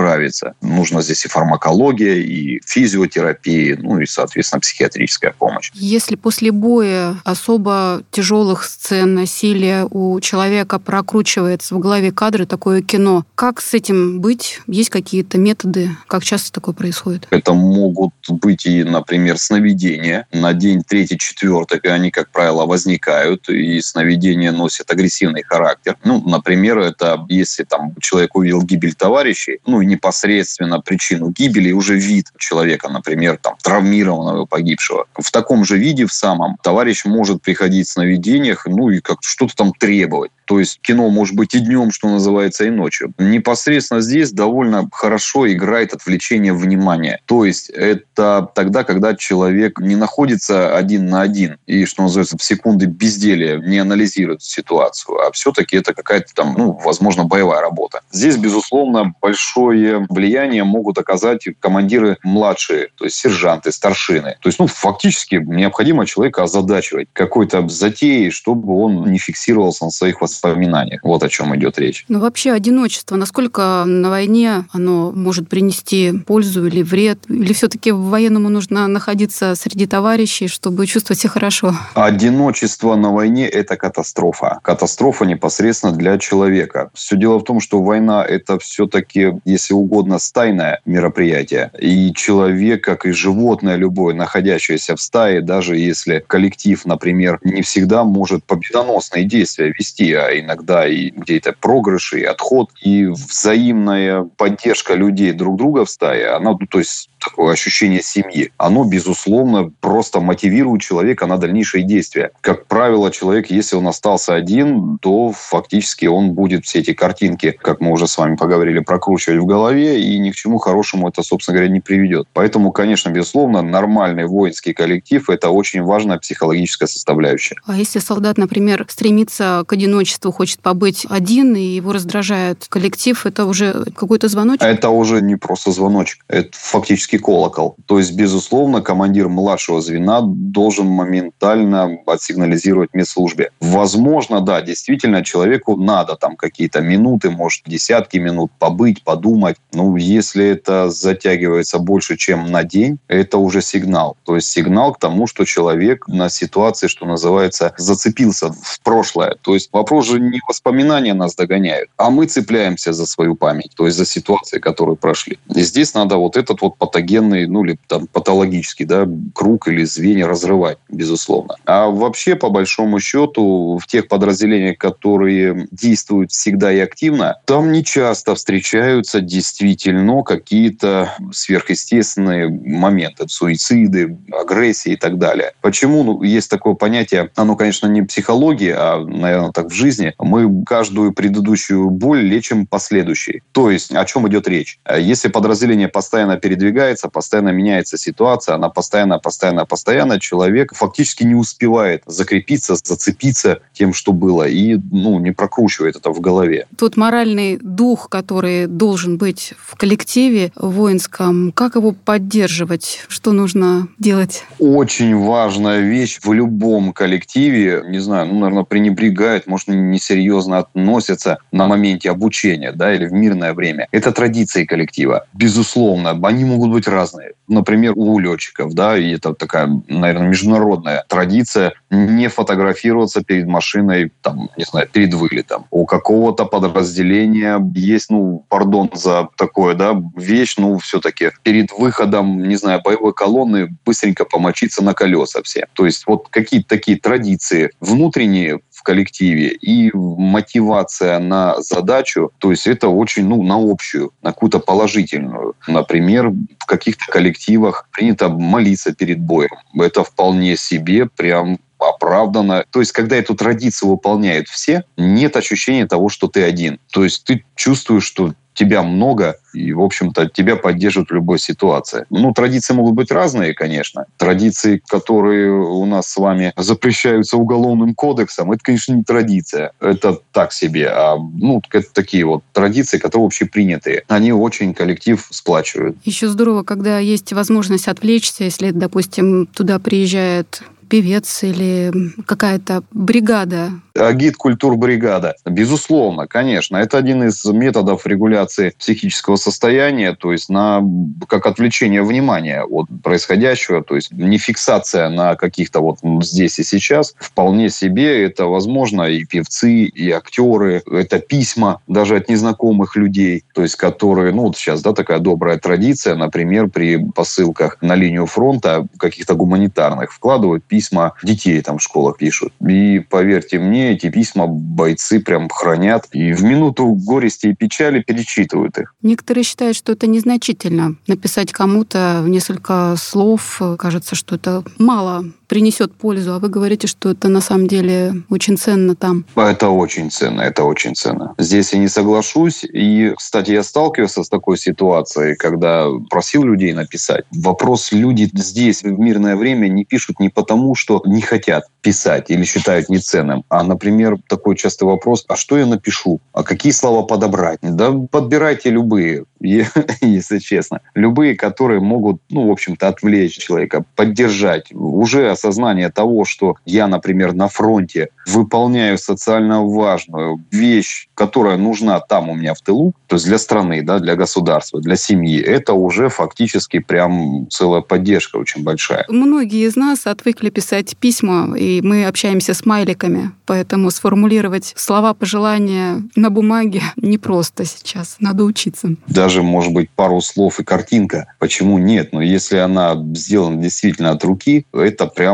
Нужно 0.60 1.02
здесь 1.02 1.24
и 1.24 1.28
фармакология, 1.28 2.14
и 2.14 2.60
физиотерапия, 2.64 3.76
ну 3.80 3.98
и, 3.98 4.06
соответственно, 4.06 4.60
психиатрическая 4.60 5.32
помощь. 5.38 5.70
Если 5.74 6.16
после 6.16 6.52
боя 6.52 7.16
особо 7.24 8.02
тяжелых 8.10 8.64
сцен 8.64 9.14
насилия 9.14 9.86
у 9.90 10.20
человека 10.20 10.78
прокручивается 10.78 11.74
в 11.74 11.78
голове 11.78 12.12
кадры 12.12 12.46
такое 12.46 12.82
кино, 12.82 13.24
как 13.34 13.60
с 13.60 13.74
этим 13.74 14.20
быть? 14.20 14.60
Есть 14.66 14.90
какие-то 14.90 15.38
методы? 15.38 15.90
Как 16.06 16.24
часто 16.24 16.52
такое 16.52 16.74
происходит? 16.74 17.26
Это 17.30 17.52
могут 17.52 18.12
быть 18.28 18.66
и, 18.66 18.84
например, 18.84 19.38
сновидения. 19.38 20.26
На 20.32 20.52
день 20.52 20.82
третий, 20.86 21.18
четвертый 21.18 21.78
они, 21.80 22.10
как 22.10 22.30
правило, 22.30 22.66
возникают, 22.66 23.48
и 23.48 23.80
сновидения 23.80 24.52
носят 24.52 24.90
агрессивный 24.90 25.42
характер. 25.42 25.96
Ну, 26.04 26.22
например, 26.28 26.78
это 26.78 27.24
если 27.28 27.64
там 27.64 27.94
человек 28.00 28.36
увидел 28.36 28.62
гибель 28.62 28.94
товарищей, 28.94 29.58
ну 29.66 29.80
и 29.80 29.86
непосредственно 29.90 30.80
причину 30.80 31.30
гибели, 31.30 31.72
уже 31.72 31.96
вид 31.96 32.26
человека, 32.38 32.88
например, 32.88 33.38
там 33.42 33.56
травмированного 33.62 34.46
погибшего. 34.46 35.06
В 35.18 35.30
таком 35.30 35.64
же 35.64 35.76
виде, 35.76 36.06
в 36.06 36.12
самом, 36.12 36.56
товарищ 36.62 37.04
может 37.04 37.42
приходить 37.42 37.88
в 37.88 37.92
сновидениях, 37.92 38.66
ну 38.66 38.88
и 38.90 39.00
как 39.00 39.18
что-то 39.22 39.54
там 39.54 39.72
требовать. 39.72 40.30
То 40.50 40.58
есть 40.58 40.80
кино 40.82 41.08
может 41.10 41.36
быть 41.36 41.54
и 41.54 41.60
днем, 41.60 41.92
что 41.92 42.08
называется, 42.08 42.64
и 42.64 42.70
ночью. 42.70 43.14
Непосредственно 43.18 44.00
здесь 44.00 44.32
довольно 44.32 44.88
хорошо 44.90 45.48
играет 45.48 45.94
отвлечение 45.94 46.52
внимания. 46.52 47.20
То 47.26 47.44
есть 47.44 47.70
это 47.70 48.50
тогда, 48.52 48.82
когда 48.82 49.14
человек 49.14 49.78
не 49.78 49.94
находится 49.94 50.76
один 50.76 51.06
на 51.06 51.22
один 51.22 51.58
и, 51.66 51.84
что 51.84 52.02
называется, 52.02 52.36
в 52.36 52.42
секунды 52.42 52.86
безделия 52.86 53.58
не 53.58 53.78
анализирует 53.78 54.42
ситуацию, 54.42 55.20
а 55.20 55.30
все-таки 55.30 55.76
это 55.76 55.94
какая-то 55.94 56.34
там, 56.34 56.56
ну, 56.58 56.72
возможно, 56.84 57.22
боевая 57.22 57.60
работа. 57.60 58.00
Здесь, 58.10 58.36
безусловно, 58.36 59.14
большое 59.22 60.04
влияние 60.10 60.64
могут 60.64 60.98
оказать 60.98 61.44
командиры 61.60 62.18
младшие, 62.24 62.88
то 62.96 63.04
есть 63.04 63.14
сержанты, 63.14 63.70
старшины. 63.70 64.36
То 64.40 64.48
есть, 64.48 64.58
ну, 64.58 64.66
фактически 64.66 65.36
необходимо 65.36 66.06
человека 66.06 66.42
озадачивать 66.42 67.06
какой-то 67.12 67.68
затеей, 67.68 68.32
чтобы 68.32 68.76
он 68.76 69.12
не 69.12 69.18
фиксировался 69.20 69.84
на 69.84 69.92
своих 69.92 70.20
воспоминаниях. 70.40 71.00
Вот 71.02 71.22
о 71.22 71.28
чем 71.28 71.54
идет 71.56 71.78
речь. 71.78 72.04
Ну, 72.08 72.20
вообще 72.20 72.52
одиночество, 72.52 73.16
насколько 73.16 73.84
на 73.86 74.10
войне 74.10 74.64
оно 74.72 75.12
может 75.12 75.48
принести 75.48 76.12
пользу 76.26 76.66
или 76.66 76.82
вред? 76.82 77.18
Или 77.28 77.52
все-таки 77.52 77.90
военному 77.90 78.48
нужно 78.48 78.86
находиться 78.88 79.54
среди 79.54 79.86
товарищей, 79.86 80.48
чтобы 80.48 80.86
чувствовать 80.86 81.20
себя 81.20 81.30
хорошо? 81.30 81.74
Одиночество 81.94 82.96
на 82.96 83.12
войне– 83.12 83.48
это 83.48 83.76
катастрофа. 83.76 84.58
Катастрофа 84.62 85.24
непосредственно 85.24 85.92
для 85.92 86.18
человека. 86.18 86.90
Все 86.94 87.16
дело 87.16 87.38
в 87.38 87.44
том, 87.44 87.60
что 87.60 87.82
война– 87.82 88.24
это 88.28 88.58
все-таки, 88.58 89.32
если 89.44 89.74
угодно, 89.74 90.18
стайное 90.18 90.80
мероприятие. 90.84 91.70
И 91.78 92.12
человек, 92.14 92.84
как 92.84 93.06
и 93.06 93.12
животное 93.12 93.76
любое, 93.76 94.14
находящееся 94.14 94.96
в 94.96 95.00
стае, 95.00 95.40
даже 95.40 95.76
если 95.76 96.24
коллектив, 96.26 96.84
например, 96.84 97.38
не 97.42 97.62
всегда 97.62 98.04
может 98.04 98.44
победоносные 98.44 99.24
действия 99.24 99.72
вести, 99.78 100.12
а 100.12 100.29
иногда 100.38 100.86
и 100.86 101.10
где-то 101.10 101.54
прогрыш, 101.58 102.12
и 102.12 102.22
отход, 102.22 102.70
и 102.82 103.06
взаимная 103.06 104.22
поддержка 104.36 104.94
людей 104.94 105.32
друг 105.32 105.56
друга 105.56 105.84
в 105.84 105.90
стае, 105.90 106.28
она, 106.28 106.52
ну, 106.52 106.66
то 106.66 106.78
есть 106.78 107.10
такое 107.20 107.52
ощущение 107.52 108.02
семьи, 108.02 108.50
оно, 108.56 108.84
безусловно, 108.84 109.70
просто 109.80 110.20
мотивирует 110.20 110.82
человека 110.82 111.26
на 111.26 111.36
дальнейшие 111.36 111.84
действия. 111.84 112.30
Как 112.40 112.66
правило, 112.66 113.10
человек, 113.10 113.50
если 113.50 113.76
он 113.76 113.86
остался 113.86 114.34
один, 114.34 114.98
то 115.00 115.32
фактически 115.32 116.06
он 116.06 116.32
будет 116.32 116.64
все 116.64 116.80
эти 116.80 116.92
картинки, 116.92 117.56
как 117.60 117.80
мы 117.80 117.92
уже 117.92 118.06
с 118.06 118.16
вами 118.16 118.36
поговорили, 118.36 118.80
прокручивать 118.80 119.40
в 119.40 119.46
голове, 119.46 120.00
и 120.02 120.18
ни 120.18 120.30
к 120.30 120.34
чему 120.34 120.58
хорошему 120.58 121.08
это, 121.08 121.22
собственно 121.22 121.58
говоря, 121.58 121.72
не 121.72 121.80
приведет. 121.80 122.26
Поэтому, 122.32 122.72
конечно, 122.72 123.10
безусловно, 123.10 123.62
нормальный 123.62 124.26
воинский 124.26 124.72
коллектив– 124.72 125.28
это 125.28 125.50
очень 125.50 125.82
важная 125.82 126.18
психологическая 126.18 126.88
составляющая. 126.88 127.56
А 127.66 127.76
если 127.76 127.98
солдат, 127.98 128.38
например, 128.38 128.86
стремится 128.88 129.64
к 129.66 129.72
одиночеству, 129.72 130.19
хочет 130.24 130.60
побыть 130.60 131.06
один, 131.08 131.56
и 131.56 131.62
его 131.62 131.92
раздражает 131.92 132.66
коллектив, 132.68 133.26
это 133.26 133.46
уже 133.46 133.84
какой-то 133.94 134.28
звоночек? 134.28 134.62
Это 134.62 134.90
уже 134.90 135.20
не 135.22 135.36
просто 135.36 135.72
звоночек, 135.72 136.24
это 136.28 136.50
фактически 136.52 137.18
колокол. 137.18 137.76
То 137.86 137.98
есть, 137.98 138.12
безусловно, 138.14 138.82
командир 138.82 139.28
младшего 139.28 139.80
звена 139.80 140.20
должен 140.22 140.86
моментально 140.86 141.98
отсигнализировать 142.06 142.90
медслужбе. 142.92 143.50
Возможно, 143.60 144.40
да, 144.40 144.60
действительно, 144.60 145.24
человеку 145.24 145.76
надо 145.76 146.16
там 146.16 146.36
какие-то 146.36 146.80
минуты, 146.80 147.30
может, 147.30 147.62
десятки 147.66 148.18
минут 148.18 148.50
побыть, 148.58 149.02
подумать. 149.02 149.56
Ну, 149.72 149.96
если 149.96 150.46
это 150.46 150.90
затягивается 150.90 151.78
больше, 151.78 152.16
чем 152.16 152.50
на 152.50 152.64
день, 152.64 152.98
это 153.08 153.38
уже 153.38 153.62
сигнал. 153.62 154.16
То 154.24 154.36
есть 154.36 154.48
сигнал 154.48 154.92
к 154.92 154.98
тому, 154.98 155.26
что 155.26 155.44
человек 155.44 156.06
на 156.08 156.28
ситуации, 156.28 156.86
что 156.86 157.06
называется, 157.06 157.72
зацепился 157.76 158.52
в 158.52 158.80
прошлое. 158.82 159.36
То 159.42 159.54
есть 159.54 159.70
вопрос 159.72 159.99
же 160.02 160.20
не 160.20 160.40
воспоминания 160.48 161.14
нас 161.14 161.34
догоняют, 161.34 161.90
а 161.96 162.10
мы 162.10 162.26
цепляемся 162.26 162.92
за 162.92 163.06
свою 163.06 163.34
память, 163.34 163.72
то 163.76 163.86
есть 163.86 163.96
за 163.96 164.06
ситуации, 164.06 164.58
которые 164.58 164.96
прошли. 164.96 165.38
И 165.54 165.62
здесь 165.62 165.94
надо 165.94 166.16
вот 166.16 166.36
этот 166.36 166.60
вот 166.62 166.76
патогенный, 166.76 167.46
ну 167.46 167.64
или 167.64 167.78
там 167.86 168.06
патологический, 168.06 168.84
да, 168.84 169.08
круг 169.34 169.68
или 169.68 169.84
звенья 169.84 170.26
разрывать, 170.26 170.78
безусловно. 170.88 171.56
А 171.64 171.88
вообще, 171.88 172.36
по 172.36 172.50
большому 172.50 173.00
счету, 173.00 173.78
в 173.78 173.86
тех 173.86 174.08
подразделениях, 174.08 174.78
которые 174.78 175.68
действуют 175.70 176.32
всегда 176.32 176.72
и 176.72 176.78
активно, 176.78 177.36
там 177.46 177.72
не 177.72 177.84
часто 177.84 178.34
встречаются 178.34 179.20
действительно 179.20 180.22
какие-то 180.22 181.14
сверхъестественные 181.32 182.48
моменты, 182.48 183.28
суициды, 183.28 184.18
агрессии 184.32 184.92
и 184.92 184.96
так 184.96 185.18
далее. 185.18 185.52
Почему? 185.60 186.02
Ну, 186.02 186.22
есть 186.22 186.50
такое 186.50 186.74
понятие, 186.74 187.30
оно, 187.36 187.56
конечно, 187.56 187.86
не 187.86 188.02
психология, 188.02 188.74
а, 188.76 189.04
наверное, 189.04 189.52
так 189.52 189.66
в 189.66 189.74
жизни. 189.74 189.89
Мы 190.18 190.64
каждую 190.64 191.12
предыдущую 191.12 191.90
боль 191.90 192.22
лечим 192.22 192.66
последующей. 192.66 193.42
То 193.52 193.70
есть, 193.70 193.92
о 193.94 194.04
чем 194.04 194.28
идет 194.28 194.48
речь? 194.48 194.78
Если 194.98 195.28
подразделение 195.28 195.88
постоянно 195.88 196.36
передвигается, 196.36 197.08
постоянно 197.08 197.50
меняется 197.50 197.98
ситуация, 197.98 198.54
она 198.54 198.68
постоянно, 198.68 199.18
постоянно, 199.18 199.66
постоянно, 199.66 200.20
человек 200.20 200.74
фактически 200.74 201.24
не 201.24 201.34
успевает 201.34 202.02
закрепиться, 202.06 202.74
зацепиться 202.74 203.60
тем, 203.72 203.92
что 203.92 204.12
было, 204.12 204.46
и 204.48 204.78
ну, 204.90 205.18
не 205.18 205.32
прокручивает 205.32 205.96
это 205.96 206.10
в 206.10 206.20
голове. 206.20 206.66
Тот 206.76 206.96
моральный 206.96 207.58
дух, 207.60 208.08
который 208.08 208.66
должен 208.66 209.18
быть 209.18 209.54
в 209.58 209.76
коллективе 209.76 210.52
воинском, 210.56 211.52
как 211.52 211.76
его 211.76 211.92
поддерживать? 211.92 213.04
Что 213.08 213.32
нужно 213.32 213.88
делать? 213.98 214.44
Очень 214.58 215.16
важная 215.16 215.80
вещь 215.80 216.20
в 216.22 216.32
любом 216.32 216.92
коллективе, 216.92 217.82
не 217.86 217.98
знаю, 217.98 218.26
ну, 218.26 218.40
наверное, 218.40 218.64
пренебрегают, 218.64 219.46
может, 219.46 219.68
несерьезно 219.80 220.58
относятся 220.58 221.38
на 221.52 221.66
моменте 221.66 222.10
обучения, 222.10 222.72
да, 222.72 222.94
или 222.94 223.06
в 223.06 223.12
мирное 223.12 223.54
время. 223.54 223.88
Это 223.92 224.12
традиции 224.12 224.64
коллектива. 224.64 225.26
Безусловно, 225.32 226.18
они 226.22 226.44
могут 226.44 226.70
быть 226.70 226.88
разные. 226.88 227.32
Например, 227.48 227.92
у 227.96 228.18
летчиков, 228.18 228.74
да, 228.74 228.96
и 228.96 229.14
это 229.14 229.34
такая, 229.34 229.68
наверное, 229.88 230.28
международная 230.28 231.04
традиция 231.08 231.72
не 231.90 232.28
фотографироваться 232.28 233.22
перед 233.22 233.46
машиной, 233.46 234.12
там, 234.22 234.50
не 234.56 234.64
знаю, 234.64 234.88
перед 234.90 235.12
вылетом. 235.14 235.66
У 235.70 235.86
какого-то 235.86 236.44
подразделения 236.44 237.60
есть, 237.74 238.10
ну, 238.10 238.44
пардон 238.48 238.90
за 238.94 239.28
такое, 239.36 239.74
да, 239.74 240.00
вещь, 240.16 240.54
ну, 240.58 240.78
все-таки 240.78 241.30
перед 241.42 241.72
выходом, 241.72 242.48
не 242.48 242.56
знаю, 242.56 242.80
боевой 242.84 243.12
колонны 243.12 243.68
быстренько 243.84 244.24
помочиться 244.24 244.84
на 244.84 244.94
колеса 244.94 245.40
все. 245.42 245.66
То 245.74 245.86
есть 245.86 246.04
вот 246.06 246.28
какие-то 246.30 246.68
такие 246.68 246.98
традиции 246.98 247.70
внутренние 247.80 248.60
в 248.80 248.82
коллективе 248.82 249.48
и 249.48 249.90
мотивация 249.94 251.18
на 251.18 251.60
задачу, 251.60 252.30
то 252.38 252.50
есть 252.50 252.66
это 252.66 252.88
очень, 252.88 253.26
ну, 253.26 253.42
на 253.42 253.56
общую, 253.56 254.12
на 254.22 254.32
какую-то 254.32 254.58
положительную. 254.58 255.54
Например, 255.66 256.30
в 256.58 256.64
каких-то 256.64 257.04
коллективах 257.12 257.86
принято 257.92 258.30
молиться 258.30 258.94
перед 258.94 259.20
боем. 259.20 259.50
Это 259.74 260.02
вполне 260.02 260.56
себе 260.56 261.06
прям 261.06 261.58
оправданно. 261.78 262.64
То 262.70 262.80
есть, 262.80 262.92
когда 262.92 263.16
эту 263.16 263.34
традицию 263.34 263.90
выполняют 263.90 264.48
все, 264.48 264.84
нет 264.96 265.36
ощущения 265.36 265.86
того, 265.86 266.08
что 266.08 266.28
ты 266.28 266.42
один. 266.42 266.78
То 266.90 267.04
есть, 267.04 267.24
ты 267.24 267.44
чувствуешь, 267.56 268.04
что 268.04 268.32
тебя 268.54 268.82
много, 268.82 269.36
и, 269.52 269.72
в 269.72 269.80
общем-то, 269.80 270.28
тебя 270.28 270.56
поддерживают 270.56 271.10
в 271.10 271.14
любой 271.14 271.38
ситуации. 271.38 272.06
Ну, 272.10 272.32
традиции 272.32 272.74
могут 272.74 272.94
быть 272.94 273.10
разные, 273.10 273.54
конечно. 273.54 274.06
Традиции, 274.16 274.82
которые 274.88 275.52
у 275.52 275.84
нас 275.86 276.08
с 276.08 276.16
вами 276.16 276.52
запрещаются 276.56 277.36
уголовным 277.36 277.94
кодексом, 277.94 278.52
это, 278.52 278.62
конечно, 278.62 278.94
не 278.94 279.02
традиция. 279.02 279.72
Это 279.80 280.18
так 280.32 280.52
себе. 280.52 280.88
А, 280.88 281.16
ну, 281.16 281.62
это 281.72 281.92
такие 281.92 282.24
вот 282.24 282.42
традиции, 282.52 282.98
которые 282.98 283.26
общепринятые. 283.26 284.04
Они 284.08 284.32
очень 284.32 284.74
коллектив 284.74 285.26
сплачивают. 285.30 285.96
Еще 286.04 286.28
здорово, 286.28 286.62
когда 286.62 286.98
есть 286.98 287.32
возможность 287.32 287.88
отвлечься, 287.88 288.44
если, 288.44 288.70
допустим, 288.70 289.46
туда 289.46 289.78
приезжает 289.78 290.62
певец 290.90 291.42
или 291.44 291.92
какая-то 292.26 292.82
бригада? 292.90 293.70
Агит 293.94 294.36
культур 294.36 294.76
бригада. 294.76 295.36
Безусловно, 295.46 296.26
конечно. 296.26 296.76
Это 296.76 296.98
один 296.98 297.22
из 297.22 297.44
методов 297.44 298.06
регуляции 298.06 298.74
психического 298.76 299.36
состояния, 299.40 300.14
то 300.14 300.32
есть 300.32 300.48
на, 300.48 300.82
как 301.28 301.46
отвлечение 301.46 302.02
внимания 302.02 302.62
от 302.62 302.86
происходящего, 303.02 303.82
то 303.82 303.96
есть 303.96 304.12
не 304.12 304.38
фиксация 304.38 305.08
на 305.08 305.36
каких-то 305.36 305.80
вот 305.80 305.98
здесь 306.22 306.58
и 306.58 306.64
сейчас. 306.64 307.14
Вполне 307.18 307.70
себе 307.70 308.24
это 308.24 308.46
возможно 308.46 309.02
и 309.02 309.24
певцы, 309.24 309.84
и 309.84 310.10
актеры. 310.10 310.82
Это 310.90 311.18
письма 311.18 311.80
даже 311.86 312.16
от 312.16 312.28
незнакомых 312.28 312.96
людей, 312.96 313.44
то 313.54 313.62
есть 313.62 313.76
которые, 313.76 314.32
ну 314.32 314.42
вот 314.42 314.56
сейчас, 314.56 314.82
да, 314.82 314.92
такая 314.92 315.18
добрая 315.18 315.58
традиция, 315.58 316.14
например, 316.14 316.68
при 316.68 316.98
посылках 316.98 317.78
на 317.80 317.94
линию 317.94 318.26
фронта 318.26 318.86
каких-то 318.98 319.34
гуманитарных 319.34 320.12
вкладывают 320.12 320.64
письма 320.64 321.14
детей 321.22 321.60
там 321.62 321.78
в 321.78 321.82
школах 321.82 322.18
пишут. 322.18 322.52
И 322.66 322.98
поверьте 322.98 323.58
мне, 323.58 323.92
эти 323.92 324.10
письма 324.10 324.46
бойцы 324.46 325.20
прям 325.20 325.48
хранят. 325.48 326.06
И 326.12 326.32
в 326.32 326.42
минуту 326.42 326.86
горести 326.86 327.48
и 327.48 327.54
печали 327.54 328.02
перечитывают 328.02 328.78
их. 328.78 328.94
Некоторые 329.30 329.44
считают, 329.44 329.76
что 329.76 329.92
это 329.92 330.08
незначительно. 330.08 330.96
Написать 331.06 331.52
кому-то 331.52 332.24
несколько 332.26 332.96
слов, 332.98 333.62
кажется, 333.78 334.16
что 334.16 334.34
это 334.34 334.64
мало 334.76 335.24
принесет 335.50 335.92
пользу, 335.92 336.34
а 336.34 336.38
вы 336.38 336.48
говорите, 336.48 336.86
что 336.86 337.10
это 337.10 337.28
на 337.28 337.40
самом 337.40 337.66
деле 337.66 338.22
очень 338.30 338.56
ценно 338.56 338.94
там. 338.94 339.24
Это 339.34 339.68
очень 339.68 340.08
ценно, 340.08 340.42
это 340.42 340.62
очень 340.62 340.94
ценно. 340.94 341.34
Здесь 341.38 341.72
я 341.72 341.80
не 341.80 341.88
соглашусь. 341.88 342.62
И, 342.62 343.12
кстати, 343.16 343.50
я 343.50 343.64
сталкивался 343.64 344.22
с 344.22 344.28
такой 344.28 344.56
ситуацией, 344.58 345.34
когда 345.34 345.88
просил 346.08 346.44
людей 346.44 346.72
написать. 346.72 347.24
Вопрос, 347.32 347.90
люди 347.90 348.30
здесь 348.32 348.84
в 348.84 348.96
мирное 349.00 349.34
время 349.34 349.66
не 349.66 349.84
пишут 349.84 350.20
не 350.20 350.28
потому, 350.28 350.76
что 350.76 351.02
не 351.04 351.20
хотят 351.20 351.64
писать 351.80 352.30
или 352.30 352.44
считают 352.44 352.88
неценным, 352.88 353.44
а, 353.48 353.64
например, 353.64 354.18
такой 354.28 354.54
частый 354.54 354.86
вопрос, 354.86 355.24
а 355.28 355.34
что 355.34 355.58
я 355.58 355.66
напишу? 355.66 356.20
А 356.32 356.44
какие 356.44 356.72
слова 356.72 357.02
подобрать? 357.02 357.58
Да 357.62 357.90
подбирайте 357.90 358.70
любые, 358.70 359.24
если 359.40 360.38
честно. 360.38 360.80
Любые, 360.94 361.34
которые 361.34 361.80
могут, 361.80 362.20
ну, 362.30 362.46
в 362.46 362.50
общем-то, 362.52 362.86
отвлечь 362.86 363.38
человека, 363.38 363.84
поддержать. 363.96 364.72
Уже 364.72 365.30
осознание 365.40 365.90
того, 365.90 366.24
что 366.24 366.56
я, 366.64 366.86
например, 366.86 367.32
на 367.32 367.48
фронте 367.48 368.08
выполняю 368.26 368.98
социально 368.98 369.64
важную 369.64 370.44
вещь, 370.50 371.08
которая 371.14 371.56
нужна 371.56 372.00
там 372.00 372.28
у 372.28 372.34
меня 372.34 372.54
в 372.54 372.60
тылу, 372.60 372.94
то 373.06 373.16
есть 373.16 373.26
для 373.26 373.38
страны, 373.38 373.82
да, 373.82 373.98
для 373.98 374.16
государства, 374.16 374.80
для 374.80 374.96
семьи, 374.96 375.40
это 375.40 375.72
уже 375.72 376.08
фактически 376.08 376.78
прям 376.78 377.48
целая 377.50 377.80
поддержка 377.80 378.36
очень 378.36 378.62
большая. 378.62 379.04
Многие 379.08 379.66
из 379.66 379.76
нас 379.76 380.06
отвыкли 380.06 380.50
писать 380.50 380.96
письма, 380.96 381.56
и 381.56 381.80
мы 381.82 382.06
общаемся 382.06 382.54
с 382.54 382.66
майликами, 382.66 383.32
поэтому 383.46 383.90
сформулировать 383.90 384.72
слова 384.76 385.14
пожелания 385.14 386.02
на 386.16 386.30
бумаге 386.30 386.82
непросто 386.96 387.64
сейчас, 387.64 388.16
надо 388.20 388.44
учиться. 388.44 388.90
Даже, 389.06 389.42
может 389.42 389.72
быть, 389.72 389.90
пару 389.90 390.20
слов 390.20 390.60
и 390.60 390.64
картинка. 390.64 391.32
Почему 391.38 391.78
нет? 391.78 392.12
Но 392.12 392.22
если 392.22 392.58
она 392.58 392.94
сделана 393.14 393.56
действительно 393.56 394.10
от 394.10 394.24
руки, 394.24 394.66
это 394.72 395.06
прям 395.06 395.29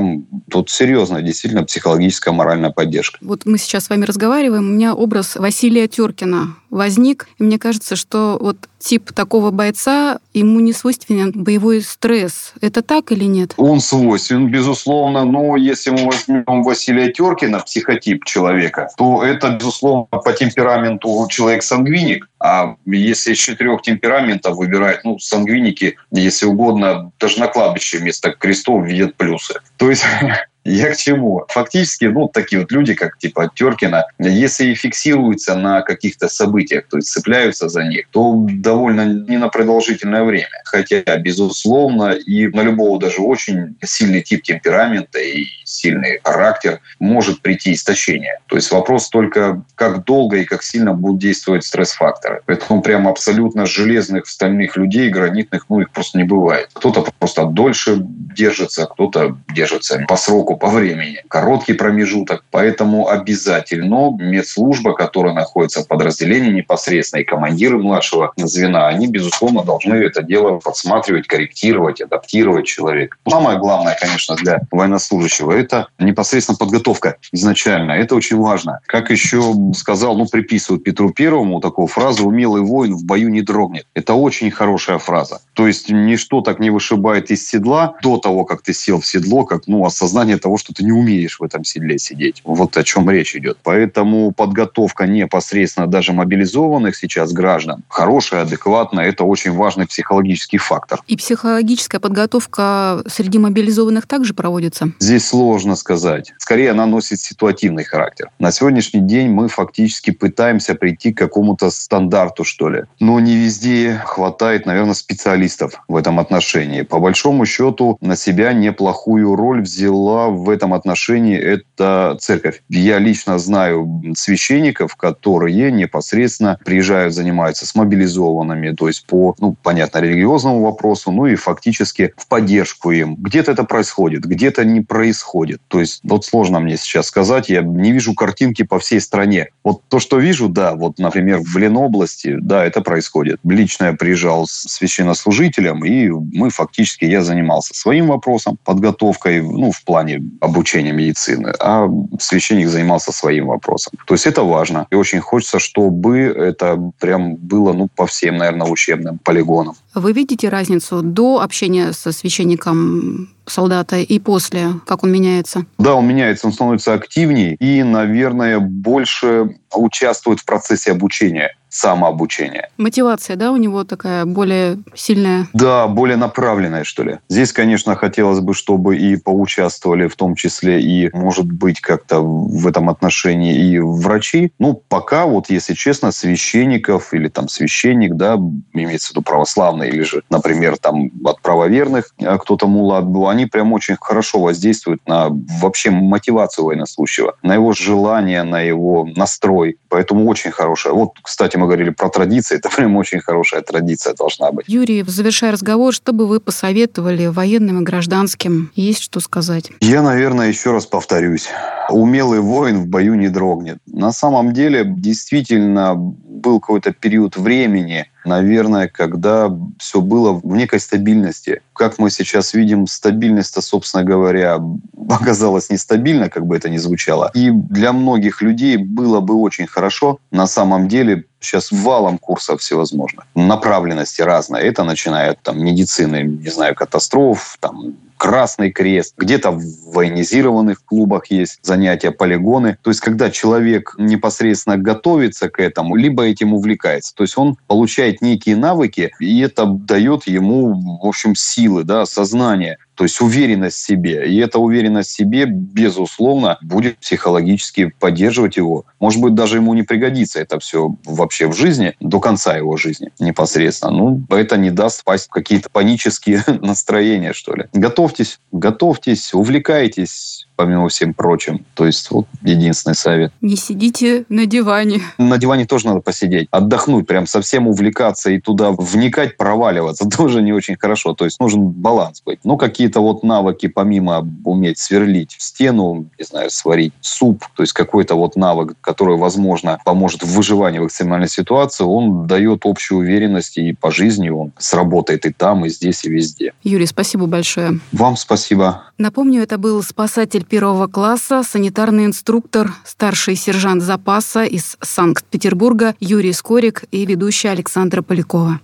тут 0.50 0.70
серьезная 0.70 1.22
действительно 1.22 1.64
психологическая 1.64 2.32
моральная 2.32 2.70
поддержка. 2.70 3.18
Вот 3.20 3.46
мы 3.46 3.58
сейчас 3.58 3.84
с 3.86 3.90
вами 3.90 4.04
разговариваем, 4.04 4.68
у 4.68 4.72
меня 4.72 4.94
образ 4.94 5.36
Василия 5.36 5.88
Теркина 5.88 6.56
возник, 6.70 7.28
и 7.38 7.42
мне 7.42 7.58
кажется, 7.58 7.96
что 7.96 8.38
вот 8.40 8.56
тип 8.78 9.12
такого 9.12 9.50
бойца, 9.50 10.18
ему 10.32 10.60
не 10.60 10.72
свойственен 10.72 11.32
боевой 11.34 11.82
стресс. 11.82 12.52
Это 12.60 12.82
так 12.82 13.10
или 13.10 13.24
нет? 13.24 13.54
Он 13.56 13.80
свойственен, 13.80 14.48
безусловно, 14.48 15.24
но 15.24 15.56
если 15.56 15.90
мы 15.90 16.06
возьмем 16.06 16.62
Василия 16.62 17.10
Теркина, 17.10 17.60
психотип 17.60 18.24
человека, 18.24 18.88
то 18.96 19.24
это, 19.24 19.50
безусловно, 19.50 20.06
по 20.06 20.32
темпераменту 20.32 21.26
человек 21.28 21.62
сангвиник, 21.62 22.28
а 22.38 22.76
если 22.84 23.32
из 23.32 23.38
четырех 23.38 23.82
темпераментов 23.82 24.56
выбирать, 24.56 25.04
ну, 25.04 25.18
сангвиники, 25.18 25.96
если 26.10 26.46
угодно, 26.46 27.10
даже 27.18 27.40
на 27.40 27.48
кладбище 27.48 27.98
вместо 27.98 28.30
крестов 28.30 28.84
видят 28.84 29.16
плюсы. 29.16 29.54
То 29.78 29.90
есть 29.90 30.04
я 30.66 30.92
к 30.92 30.96
чему? 30.96 31.44
Фактически, 31.48 32.06
ну, 32.06 32.28
такие 32.28 32.60
вот 32.60 32.72
люди, 32.72 32.94
как 32.94 33.18
типа 33.18 33.50
Теркина, 33.54 34.06
если 34.18 34.74
фиксируются 34.74 35.54
на 35.54 35.82
каких-то 35.82 36.28
событиях, 36.28 36.88
то 36.88 36.96
есть 36.96 37.08
цепляются 37.08 37.68
за 37.68 37.84
них, 37.84 38.08
то 38.10 38.34
довольно 38.36 39.04
не 39.04 39.36
на 39.38 39.48
продолжительное 39.48 40.24
время. 40.24 40.48
Хотя, 40.64 41.02
безусловно, 41.18 42.10
и 42.10 42.48
на 42.48 42.62
любого 42.62 42.98
даже 42.98 43.22
очень 43.22 43.76
сильный 43.84 44.22
тип 44.22 44.42
темперамента 44.42 45.18
и 45.20 45.44
сильный 45.64 46.20
характер 46.24 46.80
может 46.98 47.40
прийти 47.42 47.72
истощение. 47.72 48.40
То 48.46 48.56
есть 48.56 48.70
вопрос 48.72 49.08
только, 49.08 49.62
как 49.74 50.04
долго 50.04 50.38
и 50.38 50.44
как 50.44 50.62
сильно 50.62 50.94
будут 50.94 51.20
действовать 51.20 51.64
стресс-факторы. 51.64 52.42
Поэтому 52.46 52.82
прям 52.82 53.06
абсолютно 53.06 53.66
железных 53.66 54.26
стальных 54.26 54.76
людей, 54.76 55.10
гранитных, 55.10 55.66
ну, 55.68 55.80
их 55.80 55.90
просто 55.90 56.18
не 56.18 56.24
бывает. 56.24 56.70
Кто-то 56.72 57.06
просто 57.18 57.44
дольше 57.46 57.98
держится, 58.00 58.86
кто-то 58.86 59.38
держится 59.54 60.04
по 60.08 60.16
сроку 60.16 60.55
по 60.56 60.68
времени. 60.68 61.22
Короткий 61.28 61.74
промежуток, 61.74 62.44
поэтому 62.50 63.08
обязательно 63.08 64.16
медслужба, 64.18 64.94
которая 64.94 65.34
находится 65.34 65.82
в 65.82 65.88
подразделении 65.88 66.50
непосредственно, 66.50 67.20
и 67.20 67.24
командиры 67.24 67.78
младшего 67.78 68.32
звена, 68.36 68.88
они, 68.88 69.06
безусловно, 69.06 69.62
должны 69.62 69.94
это 69.94 70.22
дело 70.22 70.58
подсматривать, 70.58 71.26
корректировать, 71.26 72.00
адаптировать 72.00 72.66
человека. 72.66 73.16
Самое 73.28 73.58
главное, 73.58 73.96
конечно, 74.00 74.36
для 74.36 74.60
военнослужащего– 74.70 75.52
это 75.52 75.88
непосредственно 75.98 76.58
подготовка 76.58 77.16
изначально. 77.32 77.92
Это 77.92 78.14
очень 78.14 78.36
важно. 78.36 78.80
Как 78.86 79.10
еще 79.10 79.54
сказал, 79.74 80.16
ну, 80.16 80.26
приписывают 80.26 80.84
Петру 80.84 81.10
Первому 81.10 81.60
такую 81.60 81.86
фразу 81.86 82.26
«умелый 82.26 82.62
воин 82.62 82.94
в 82.94 83.04
бою 83.04 83.28
не 83.28 83.42
дрогнет». 83.42 83.86
Это 83.94 84.14
очень 84.14 84.50
хорошая 84.50 84.98
фраза. 84.98 85.40
То 85.54 85.66
есть 85.66 85.90
ничто 85.90 86.40
так 86.40 86.58
не 86.60 86.70
вышибает 86.70 87.30
из 87.30 87.48
седла 87.48 87.94
до 88.02 88.18
того, 88.18 88.44
как 88.44 88.62
ты 88.62 88.72
сел 88.72 89.00
в 89.00 89.06
седло, 89.06 89.44
как 89.44 89.66
ну, 89.66 89.84
осознание 89.84 90.36
того, 90.46 90.58
что 90.58 90.72
ты 90.72 90.84
не 90.84 90.92
умеешь 90.92 91.40
в 91.40 91.42
этом 91.42 91.64
седле 91.64 91.98
сидеть. 91.98 92.40
Вот 92.44 92.76
о 92.76 92.84
чем 92.84 93.10
речь 93.10 93.34
идет. 93.34 93.58
Поэтому 93.64 94.30
подготовка 94.30 95.08
непосредственно 95.08 95.88
даже 95.88 96.12
мобилизованных 96.12 96.94
сейчас 96.94 97.32
граждан 97.32 97.82
хорошая, 97.88 98.42
адекватная, 98.42 99.06
это 99.06 99.24
очень 99.24 99.52
важный 99.52 99.88
психологический 99.88 100.58
фактор. 100.58 101.00
И 101.08 101.16
психологическая 101.16 102.00
подготовка 102.00 103.02
среди 103.08 103.38
мобилизованных 103.38 104.06
также 104.06 104.34
проводится? 104.34 104.92
Здесь 105.00 105.26
сложно 105.26 105.74
сказать. 105.74 106.32
Скорее, 106.38 106.70
она 106.70 106.86
носит 106.86 107.18
ситуативный 107.18 107.84
характер. 107.84 108.30
На 108.38 108.52
сегодняшний 108.52 109.00
день 109.00 109.30
мы 109.30 109.48
фактически 109.48 110.10
пытаемся 110.10 110.74
прийти 110.74 111.12
к 111.12 111.18
какому-то 111.18 111.70
стандарту, 111.70 112.44
что 112.44 112.68
ли. 112.68 112.84
Но 113.00 113.18
не 113.18 113.34
везде 113.34 114.00
хватает, 114.04 114.66
наверное, 114.66 114.94
специалистов 114.94 115.82
в 115.88 115.96
этом 115.96 116.20
отношении. 116.20 116.82
По 116.82 117.00
большому 117.00 117.46
счету, 117.46 117.96
на 118.00 118.14
себя 118.14 118.52
неплохую 118.52 119.34
роль 119.34 119.62
взяла 119.62 120.28
в 120.36 120.50
этом 120.50 120.74
отношении 120.74 121.38
это 121.38 122.16
церковь. 122.20 122.62
Я 122.68 122.98
лично 122.98 123.38
знаю 123.38 124.02
священников, 124.16 124.96
которые 124.96 125.70
непосредственно 125.70 126.58
приезжают, 126.64 127.14
занимаются 127.14 127.66
с 127.66 127.74
мобилизованными, 127.74 128.70
то 128.72 128.88
есть 128.88 129.06
по, 129.06 129.34
ну, 129.38 129.56
понятно, 129.62 129.98
религиозному 129.98 130.62
вопросу, 130.62 131.10
ну 131.10 131.26
и 131.26 131.34
фактически 131.34 132.12
в 132.16 132.28
поддержку 132.28 132.90
им. 132.90 133.16
Где-то 133.16 133.52
это 133.52 133.64
происходит, 133.64 134.24
где-то 134.24 134.64
не 134.64 134.80
происходит. 134.80 135.60
То 135.68 135.80
есть 135.80 136.00
вот 136.02 136.24
сложно 136.24 136.60
мне 136.60 136.76
сейчас 136.76 137.06
сказать, 137.06 137.48
я 137.48 137.62
не 137.62 137.92
вижу 137.92 138.14
картинки 138.14 138.62
по 138.62 138.78
всей 138.78 139.00
стране. 139.00 139.48
Вот 139.64 139.82
то, 139.88 139.98
что 139.98 140.18
вижу, 140.18 140.48
да, 140.48 140.74
вот, 140.74 140.98
например, 140.98 141.40
в 141.40 141.56
Ленобласти, 141.56 142.36
да, 142.40 142.64
это 142.64 142.80
происходит. 142.80 143.40
Лично 143.44 143.86
я 143.86 143.92
приезжал 143.92 144.46
с 144.46 144.66
священнослужителем, 144.68 145.84
и 145.84 146.08
мы 146.08 146.50
фактически, 146.50 147.04
я 147.04 147.22
занимался 147.22 147.74
своим 147.74 148.08
вопросом, 148.08 148.58
подготовкой, 148.64 149.42
ну, 149.42 149.70
в 149.70 149.82
плане 149.84 150.15
обучения 150.40 150.92
медицины, 150.92 151.52
а 151.60 151.88
священник 152.18 152.68
занимался 152.68 153.12
своим 153.12 153.46
вопросом. 153.46 153.92
То 154.06 154.14
есть 154.14 154.26
это 154.26 154.42
важно. 154.42 154.86
И 154.90 154.94
очень 154.94 155.20
хочется, 155.20 155.58
чтобы 155.58 156.18
это 156.18 156.78
прям 157.00 157.36
было 157.36 157.72
ну, 157.72 157.88
по 157.94 158.06
всем, 158.06 158.36
наверное, 158.36 158.66
учебным 158.66 159.18
полигонам. 159.18 159.74
Вы 159.94 160.12
видите 160.12 160.48
разницу 160.48 161.02
до 161.02 161.40
общения 161.40 161.92
со 161.92 162.12
священником 162.12 163.28
солдата 163.46 163.96
и 163.96 164.18
после, 164.18 164.74
как 164.86 165.04
он 165.04 165.12
меняется? 165.12 165.66
Да, 165.78 165.94
он 165.94 166.06
меняется, 166.06 166.46
он 166.46 166.52
становится 166.52 166.94
активнее 166.94 167.54
и, 167.56 167.82
наверное, 167.82 168.58
больше 168.58 169.56
участвует 169.74 170.40
в 170.40 170.44
процессе 170.44 170.92
обучения 170.92 171.52
самообучения. 171.68 172.70
Мотивация, 172.78 173.36
да, 173.36 173.52
у 173.52 173.56
него 173.56 173.84
такая 173.84 174.24
более 174.24 174.78
сильная? 174.94 175.46
Да, 175.52 175.86
более 175.86 176.16
направленная, 176.16 176.84
что 176.84 177.02
ли. 177.02 177.18
Здесь, 177.28 177.52
конечно, 177.52 177.94
хотелось 177.96 178.40
бы, 178.40 178.54
чтобы 178.54 178.96
и 178.96 179.16
поучаствовали 179.16 180.06
в 180.06 180.16
том 180.16 180.36
числе 180.36 180.80
и, 180.80 181.10
может 181.14 181.46
быть, 181.46 181.80
как-то 181.80 182.20
в 182.20 182.66
этом 182.66 182.88
отношении 182.88 183.54
и 183.54 183.78
врачи. 183.78 184.52
Ну, 184.58 184.80
пока, 184.88 185.26
вот, 185.26 185.50
если 185.50 185.74
честно, 185.74 186.12
священников 186.12 187.12
или 187.12 187.28
там 187.28 187.48
священник, 187.48 188.14
да, 188.14 188.38
имеется 188.72 189.08
в 189.08 189.10
виду 189.10 189.22
православный, 189.22 189.88
или 189.88 190.02
же, 190.02 190.22
например, 190.30 190.78
там 190.78 191.10
от 191.24 191.42
правоверных 191.42 192.14
а 192.24 192.38
кто-то 192.38 192.66
мулат 192.66 193.04
был, 193.04 193.28
они 193.36 193.46
прям 193.46 193.72
очень 193.72 193.96
хорошо 194.00 194.40
воздействуют 194.40 195.06
на 195.06 195.28
вообще 195.60 195.90
мотивацию 195.90 196.64
военнослужащего, 196.64 197.36
на 197.42 197.54
его 197.54 197.72
желание, 197.72 198.42
на 198.42 198.60
его 198.60 199.06
настрой. 199.16 199.78
Поэтому 199.88 200.26
очень 200.26 200.50
хорошая. 200.50 200.94
Вот, 200.94 201.10
кстати, 201.22 201.56
мы 201.56 201.66
говорили 201.66 201.90
про 201.90 202.08
традиции, 202.08 202.56
это 202.58 202.70
прям 202.70 202.96
очень 202.96 203.20
хорошая 203.20 203.60
традиция 203.60 204.14
должна 204.14 204.50
быть. 204.52 204.66
Юрий, 204.68 205.04
завершая 205.06 205.52
разговор, 205.52 205.92
что 205.92 206.12
бы 206.12 206.26
вы 206.26 206.40
посоветовали 206.40 207.26
военным 207.26 207.80
и 207.80 207.84
гражданским? 207.84 208.70
Есть 208.74 209.02
что 209.02 209.20
сказать? 209.20 209.70
Я, 209.80 210.02
наверное, 210.02 210.48
еще 210.48 210.72
раз 210.72 210.86
повторюсь. 210.86 211.48
Умелый 211.90 212.40
воин 212.40 212.82
в 212.82 212.86
бою 212.86 213.14
не 213.14 213.28
дрогнет. 213.28 213.78
На 213.86 214.12
самом 214.12 214.52
деле, 214.52 214.84
действительно, 214.86 215.94
был 215.94 216.60
какой-то 216.60 216.92
период 216.92 217.36
времени, 217.36 218.06
наверное, 218.26 218.88
когда 218.88 219.50
все 219.78 220.00
было 220.00 220.32
в 220.32 220.44
некой 220.46 220.80
стабильности. 220.80 221.62
Как 221.72 221.98
мы 221.98 222.10
сейчас 222.10 222.54
видим, 222.54 222.86
стабильность-то, 222.86 223.60
собственно 223.60 224.04
говоря, 224.04 224.60
оказалась 225.08 225.70
нестабильна, 225.70 226.28
как 226.28 226.46
бы 226.46 226.56
это 226.56 226.68
ни 226.68 226.76
звучало. 226.76 227.30
И 227.34 227.50
для 227.50 227.92
многих 227.92 228.42
людей 228.42 228.76
было 228.76 229.20
бы 229.20 229.34
очень 229.34 229.66
хорошо 229.66 230.18
на 230.30 230.46
самом 230.46 230.88
деле 230.88 231.24
сейчас 231.40 231.70
валом 231.70 232.18
курсов 232.18 232.60
всевозможных, 232.60 233.26
направленности 233.34 234.22
разные. 234.22 234.64
Это 234.64 234.84
начиная 234.84 235.32
от 235.32 235.42
там, 235.42 235.62
медицины, 235.62 236.22
не 236.22 236.50
знаю, 236.50 236.74
катастроф, 236.74 237.56
там, 237.60 237.94
Красный 238.16 238.70
Крест, 238.70 239.14
где-то 239.16 239.50
в 239.52 239.62
военизированных 239.92 240.84
клубах 240.84 241.30
есть 241.30 241.58
занятия, 241.62 242.10
полигоны. 242.10 242.78
То 242.82 242.90
есть, 242.90 243.00
когда 243.00 243.30
человек 243.30 243.94
непосредственно 243.98 244.76
готовится 244.76 245.48
к 245.48 245.60
этому, 245.60 245.96
либо 245.96 246.24
этим 246.24 246.54
увлекается, 246.54 247.14
то 247.14 247.22
есть 247.22 247.36
он 247.36 247.56
получает 247.66 248.22
некие 248.22 248.56
навыки, 248.56 249.12
и 249.20 249.40
это 249.40 249.66
дает 249.66 250.26
ему, 250.26 251.00
в 251.02 251.06
общем, 251.06 251.34
силы, 251.34 251.84
да, 251.84 252.06
сознание 252.06 252.78
то 252.96 253.04
есть 253.04 253.20
уверенность 253.20 253.76
в 253.76 253.86
себе. 253.86 254.26
И 254.28 254.36
эта 254.38 254.58
уверенность 254.58 255.10
в 255.10 255.14
себе, 255.14 255.44
безусловно, 255.46 256.58
будет 256.62 256.98
психологически 256.98 257.92
поддерживать 258.00 258.56
его. 258.56 258.86
Может 258.98 259.20
быть, 259.20 259.34
даже 259.34 259.58
ему 259.58 259.74
не 259.74 259.82
пригодится 259.82 260.40
это 260.40 260.58
все 260.58 260.94
вообще 261.04 261.46
в 261.46 261.54
жизни, 261.54 261.94
до 262.00 262.20
конца 262.20 262.56
его 262.56 262.76
жизни 262.76 263.10
непосредственно. 263.18 263.92
Ну, 263.92 264.24
это 264.30 264.56
не 264.56 264.70
даст 264.70 265.02
впасть 265.02 265.26
в 265.26 265.30
какие-то 265.30 265.68
панические 265.70 266.42
настроения, 266.62 267.32
что 267.34 267.54
ли. 267.54 267.66
Готовьтесь, 267.72 268.40
готовьтесь, 268.50 269.34
увлекайтесь, 269.34 270.45
помимо 270.56 270.88
всем 270.88 271.14
прочим. 271.14 271.64
То 271.74 271.86
есть 271.86 272.10
вот 272.10 272.26
единственный 272.42 272.94
совет. 272.94 273.32
Не 273.40 273.56
сидите 273.56 274.24
на 274.28 274.46
диване. 274.46 275.00
На 275.18 275.38
диване 275.38 275.66
тоже 275.66 275.86
надо 275.86 276.00
посидеть, 276.00 276.48
отдохнуть, 276.50 277.06
прям 277.06 277.26
совсем 277.26 277.68
увлекаться 277.68 278.30
и 278.30 278.40
туда 278.40 278.70
вникать, 278.72 279.36
проваливаться 279.36 280.08
тоже 280.16 280.42
не 280.42 280.52
очень 280.52 280.76
хорошо. 280.76 281.14
То 281.14 281.24
есть 281.24 281.40
нужен 281.40 281.68
баланс 281.68 282.22
быть. 282.24 282.40
Ну, 282.44 282.56
какие-то 282.56 283.00
вот 283.00 283.22
навыки, 283.22 283.68
помимо 283.68 284.26
уметь 284.44 284.78
сверлить 284.78 285.36
стену, 285.38 286.06
не 286.18 286.24
знаю, 286.24 286.50
сварить 286.50 286.92
суп, 287.00 287.44
то 287.54 287.62
есть 287.62 287.72
какой-то 287.72 288.14
вот 288.14 288.36
навык, 288.36 288.74
который, 288.80 289.16
возможно, 289.16 289.78
поможет 289.84 290.22
в 290.22 290.34
выживании 290.34 290.78
в 290.78 290.86
экстремальной 290.86 291.28
ситуации, 291.28 291.84
он 291.84 292.26
дает 292.26 292.62
общую 292.64 293.00
уверенность 293.00 293.58
и 293.58 293.72
по 293.72 293.90
жизни 293.90 294.28
он 294.28 294.52
сработает 294.58 295.26
и 295.26 295.32
там, 295.32 295.64
и 295.66 295.68
здесь, 295.68 296.04
и 296.04 296.10
везде. 296.10 296.52
Юрий, 296.62 296.86
спасибо 296.86 297.26
большое. 297.26 297.80
Вам 297.92 298.16
спасибо. 298.16 298.84
Напомню, 298.98 299.42
это 299.42 299.58
был 299.58 299.82
спасатель 299.82 300.45
первого 300.46 300.86
класса, 300.86 301.42
санитарный 301.42 302.06
инструктор, 302.06 302.72
старший 302.84 303.36
сержант 303.36 303.82
запаса 303.82 304.44
из 304.44 304.76
Санкт-Петербурга 304.80 305.94
Юрий 306.00 306.32
Скорик 306.32 306.84
и 306.90 307.04
ведущая 307.04 307.50
Александра 307.50 308.02
Полякова. 308.02 308.60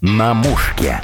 На 0.00 0.34
мушке. 0.34 1.00